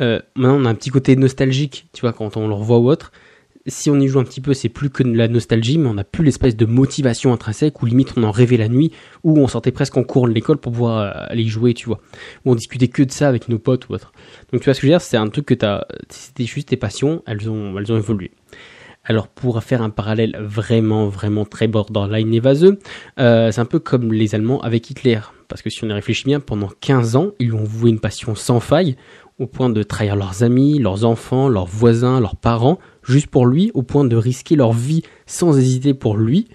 Euh, 0.00 0.20
maintenant 0.34 0.56
on 0.56 0.64
a 0.64 0.70
un 0.70 0.74
petit 0.74 0.90
côté 0.90 1.14
nostalgique, 1.14 1.86
tu 1.92 2.00
vois, 2.00 2.14
quand 2.14 2.38
on 2.38 2.48
le 2.48 2.54
revoit 2.54 2.78
ou 2.78 2.88
autre. 2.88 3.12
Si 3.66 3.88
on 3.90 3.98
y 3.98 4.08
joue 4.08 4.18
un 4.18 4.24
petit 4.24 4.40
peu, 4.40 4.52
c'est 4.52 4.68
plus 4.68 4.90
que 4.90 5.02
de 5.02 5.16
la 5.16 5.28
nostalgie, 5.28 5.78
mais 5.78 5.88
on 5.88 5.94
n'a 5.94 6.04
plus 6.04 6.24
l'espèce 6.24 6.56
de 6.56 6.66
motivation 6.66 7.32
intrinsèque 7.32 7.82
où 7.82 7.86
limite 7.86 8.12
on 8.16 8.22
en 8.22 8.30
rêvait 8.30 8.58
la 8.58 8.68
nuit, 8.68 8.92
où 9.22 9.38
on 9.38 9.48
sortait 9.48 9.72
presque 9.72 9.96
en 9.96 10.04
cours 10.04 10.28
de 10.28 10.32
l'école 10.32 10.58
pour 10.58 10.72
pouvoir 10.72 10.98
euh, 10.98 11.26
aller 11.28 11.44
y 11.44 11.48
jouer, 11.48 11.72
tu 11.72 11.86
vois. 11.86 12.00
Où 12.44 12.52
on 12.52 12.54
discutait 12.54 12.88
que 12.88 13.02
de 13.02 13.10
ça 13.10 13.28
avec 13.28 13.48
nos 13.48 13.58
potes 13.58 13.88
ou 13.88 13.94
autre. 13.94 14.12
Donc 14.52 14.60
tu 14.60 14.66
vois 14.66 14.74
ce 14.74 14.80
que 14.80 14.86
je 14.86 14.92
veux 14.92 14.98
dire, 14.98 15.00
c'est 15.00 15.16
un 15.16 15.28
truc 15.28 15.46
que 15.46 15.54
t'as, 15.54 15.84
c'était 16.10 16.44
juste 16.44 16.68
tes 16.68 16.76
passions, 16.76 17.22
elles 17.26 17.48
ont, 17.48 17.78
elles 17.78 17.90
ont 17.90 17.96
évolué. 17.96 18.32
Alors 19.04 19.28
pour 19.28 19.62
faire 19.62 19.82
un 19.82 19.90
parallèle 19.90 20.38
vraiment 20.40 21.08
vraiment 21.08 21.44
très 21.44 21.68
borderline 21.68 22.32
et 22.32 22.40
vaseux, 22.40 22.78
euh, 23.20 23.52
c'est 23.52 23.60
un 23.60 23.66
peu 23.66 23.78
comme 23.78 24.12
les 24.12 24.34
Allemands 24.34 24.60
avec 24.62 24.88
Hitler. 24.90 25.20
Parce 25.48 25.60
que 25.60 25.68
si 25.68 25.84
on 25.84 25.88
y 25.88 25.92
réfléchit 25.92 26.24
bien, 26.24 26.40
pendant 26.40 26.70
15 26.80 27.16
ans, 27.16 27.32
ils 27.38 27.48
lui 27.48 27.54
ont 27.54 27.64
voué 27.64 27.90
une 27.90 28.00
passion 28.00 28.34
sans 28.34 28.60
faille, 28.60 28.96
au 29.38 29.46
point 29.46 29.68
de 29.68 29.82
trahir 29.82 30.16
leurs 30.16 30.42
amis, 30.42 30.78
leurs 30.78 31.04
enfants, 31.04 31.48
leurs 31.48 31.66
voisins, 31.66 32.18
leurs 32.18 32.36
parents, 32.36 32.78
juste 33.02 33.26
pour 33.26 33.46
lui, 33.46 33.70
au 33.74 33.82
point 33.82 34.04
de 34.04 34.16
risquer 34.16 34.56
leur 34.56 34.72
vie 34.72 35.02
sans 35.26 35.58
hésiter 35.58 35.92
pour 35.92 36.16
lui, 36.16 36.48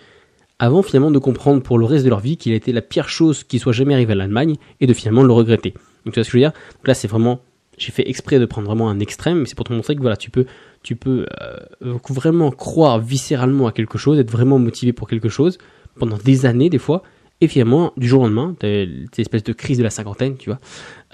avant 0.57 0.81
finalement 0.81 1.11
de 1.11 1.19
comprendre 1.19 1.61
pour 1.61 1.77
le 1.77 1.85
reste 1.85 2.03
de 2.03 2.09
leur 2.09 2.19
vie 2.19 2.37
qu'il 2.37 2.53
était 2.53 2.71
la 2.71 2.81
pire 2.81 3.09
chose 3.09 3.43
qui 3.43 3.59
soit 3.59 3.73
jamais 3.73 3.93
arrivée 3.93 4.13
à 4.13 4.15
l'Allemagne, 4.15 4.55
et 4.79 4.87
de 4.87 4.93
finalement 4.93 5.23
le 5.23 5.33
regretter. 5.33 5.73
Donc 6.05 6.13
tu 6.13 6.19
vois 6.19 6.23
ce 6.23 6.29
que 6.29 6.31
je 6.31 6.37
veux 6.37 6.43
dire? 6.43 6.53
Donc 6.77 6.87
là 6.87 6.93
c'est 6.95 7.07
vraiment 7.07 7.41
j'ai 7.79 7.91
fait 7.91 8.07
exprès 8.09 8.39
de 8.39 8.45
prendre 8.45 8.67
vraiment 8.67 8.89
un 8.89 8.99
extrême, 8.99 9.39
mais 9.39 9.45
c'est 9.45 9.55
pour 9.55 9.65
te 9.65 9.73
montrer 9.73 9.95
que 9.95 10.01
voilà, 10.01 10.17
tu 10.17 10.29
peux, 10.29 10.45
tu 10.83 10.95
peux 10.95 11.25
euh, 11.41 11.97
vraiment 12.09 12.51
croire 12.51 12.99
viscéralement 12.99 13.67
à 13.67 13.71
quelque 13.71 13.97
chose, 13.97 14.19
être 14.19 14.31
vraiment 14.31 14.59
motivé 14.59 14.93
pour 14.93 15.07
quelque 15.07 15.29
chose 15.29 15.57
pendant 15.95 16.17
des 16.17 16.45
années 16.45 16.69
des 16.69 16.77
fois, 16.77 17.03
et 17.41 17.47
finalement 17.47 17.93
du 17.97 18.07
jour 18.07 18.21
au 18.21 18.23
lendemain, 18.25 18.55
cette 18.61 19.19
espèce 19.19 19.43
de 19.43 19.53
crise 19.53 19.77
de 19.77 19.83
la 19.83 19.89
cinquantaine, 19.89 20.37
tu 20.37 20.49
vois, 20.49 20.59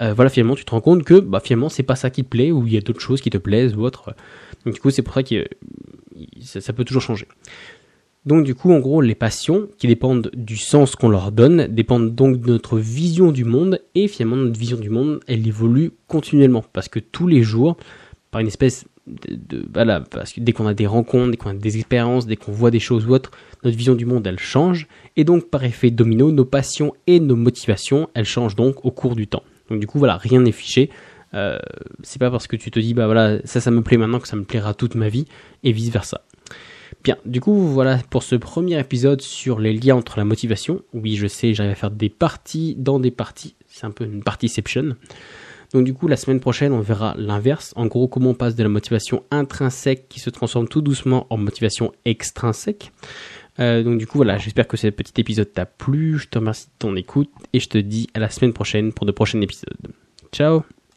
euh, 0.00 0.12
voilà 0.12 0.30
finalement 0.30 0.54
tu 0.54 0.64
te 0.64 0.70
rends 0.70 0.80
compte 0.80 1.02
que 1.04 1.20
bah 1.20 1.40
finalement 1.40 1.68
c'est 1.68 1.82
pas 1.82 1.96
ça 1.96 2.10
qui 2.10 2.24
te 2.24 2.28
plaît 2.28 2.50
ou 2.50 2.66
il 2.66 2.72
y 2.72 2.76
a 2.76 2.80
d'autres 2.80 3.00
choses 3.00 3.20
qui 3.20 3.30
te 3.30 3.38
plaisent 3.38 3.76
ou 3.76 3.82
autre. 3.82 4.14
Du 4.64 4.80
coup 4.80 4.90
c'est 4.90 5.02
pour 5.02 5.14
ça 5.14 5.22
que 5.22 5.46
ça 6.40 6.72
peut 6.72 6.84
toujours 6.84 7.02
changer. 7.02 7.26
Donc 8.26 8.42
du 8.42 8.56
coup, 8.56 8.72
en 8.72 8.80
gros, 8.80 9.00
les 9.00 9.14
passions, 9.14 9.68
qui 9.78 9.86
dépendent 9.86 10.32
du 10.34 10.56
sens 10.56 10.96
qu'on 10.96 11.08
leur 11.08 11.30
donne, 11.30 11.68
dépendent 11.68 12.12
donc 12.12 12.40
de 12.40 12.50
notre 12.50 12.76
vision 12.76 13.30
du 13.30 13.44
monde, 13.44 13.80
et 13.94 14.08
finalement 14.08 14.36
notre 14.36 14.58
vision 14.58 14.78
du 14.78 14.90
monde, 14.90 15.20
elle 15.28 15.46
évolue 15.46 15.92
continuellement, 16.08 16.64
parce 16.72 16.88
que 16.88 16.98
tous 16.98 17.28
les 17.28 17.44
jours, 17.44 17.76
par 18.32 18.40
une 18.40 18.48
espèce 18.48 18.84
parce 20.10 20.32
que 20.32 20.40
dès 20.40 20.52
qu'on 20.52 20.66
a 20.66 20.74
des 20.74 20.86
rencontres, 20.86 21.30
dès 21.30 21.36
qu'on 21.36 21.50
a 21.50 21.54
des 21.54 21.76
expériences, 21.76 22.26
dès 22.26 22.36
qu'on 22.36 22.52
voit 22.52 22.70
des 22.70 22.80
choses 22.80 23.06
ou 23.06 23.12
autres, 23.12 23.30
notre 23.62 23.76
vision 23.76 23.94
du 23.94 24.06
monde, 24.06 24.26
elle 24.26 24.38
change, 24.38 24.86
et 25.16 25.24
donc 25.24 25.48
par 25.50 25.64
effet 25.64 25.90
domino, 25.90 26.32
nos 26.32 26.44
passions 26.44 26.92
et 27.06 27.20
nos 27.20 27.36
motivations, 27.36 28.08
elles 28.14 28.24
changent 28.24 28.56
donc 28.56 28.84
au 28.84 28.90
cours 28.90 29.16
du 29.16 29.26
temps. 29.26 29.42
Donc 29.70 29.80
du 29.80 29.86
coup, 29.86 29.98
voilà, 29.98 30.16
rien 30.16 30.40
n'est 30.40 30.52
fiché. 30.52 30.90
Euh, 31.34 31.58
c'est 32.02 32.18
pas 32.18 32.30
parce 32.30 32.46
que 32.46 32.56
tu 32.56 32.70
te 32.70 32.78
dis 32.78 32.94
bah 32.94 33.06
voilà 33.06 33.38
ça 33.44 33.60
ça 33.60 33.72
me 33.72 33.82
plaît 33.82 33.96
maintenant 33.96 34.20
que 34.20 34.28
ça 34.28 34.36
me 34.36 34.44
plaira 34.44 34.74
toute 34.74 34.94
ma 34.94 35.08
vie 35.08 35.26
et 35.64 35.72
vice 35.72 35.90
versa. 35.90 36.22
Bien, 37.02 37.16
du 37.24 37.40
coup, 37.40 37.54
voilà 37.68 37.98
pour 38.10 38.22
ce 38.22 38.36
premier 38.36 38.78
épisode 38.78 39.20
sur 39.20 39.58
les 39.58 39.72
liens 39.72 39.96
entre 39.96 40.18
la 40.18 40.24
motivation. 40.24 40.82
Oui, 40.92 41.16
je 41.16 41.26
sais, 41.26 41.54
j'arrive 41.54 41.72
à 41.72 41.76
faire 41.76 41.90
des 41.90 42.08
parties 42.08 42.74
dans 42.78 42.98
des 42.98 43.10
parties. 43.10 43.54
C'est 43.68 43.86
un 43.86 43.90
peu 43.90 44.04
une 44.04 44.22
partyception. 44.22 44.96
Donc 45.72 45.84
du 45.84 45.94
coup, 45.94 46.08
la 46.08 46.16
semaine 46.16 46.40
prochaine, 46.40 46.72
on 46.72 46.80
verra 46.80 47.14
l'inverse. 47.16 47.72
En 47.76 47.86
gros, 47.86 48.08
comment 48.08 48.30
on 48.30 48.34
passe 48.34 48.54
de 48.54 48.62
la 48.62 48.68
motivation 48.68 49.24
intrinsèque 49.30 50.08
qui 50.08 50.20
se 50.20 50.30
transforme 50.30 50.68
tout 50.68 50.80
doucement 50.80 51.26
en 51.30 51.36
motivation 51.36 51.92
extrinsèque. 52.04 52.92
Euh, 53.58 53.82
donc 53.82 53.98
du 53.98 54.06
coup, 54.06 54.18
voilà, 54.18 54.38
j'espère 54.38 54.66
que 54.66 54.76
ce 54.76 54.88
petit 54.88 55.20
épisode 55.20 55.52
t'a 55.52 55.66
plu. 55.66 56.18
Je 56.18 56.28
te 56.28 56.38
remercie 56.38 56.66
de 56.66 56.72
ton 56.78 56.96
écoute 56.96 57.30
et 57.52 57.60
je 57.60 57.68
te 57.68 57.78
dis 57.78 58.08
à 58.14 58.18
la 58.18 58.30
semaine 58.30 58.52
prochaine 58.52 58.92
pour 58.92 59.06
de 59.06 59.12
prochains 59.12 59.40
épisodes. 59.40 59.76
Ciao 60.32 60.62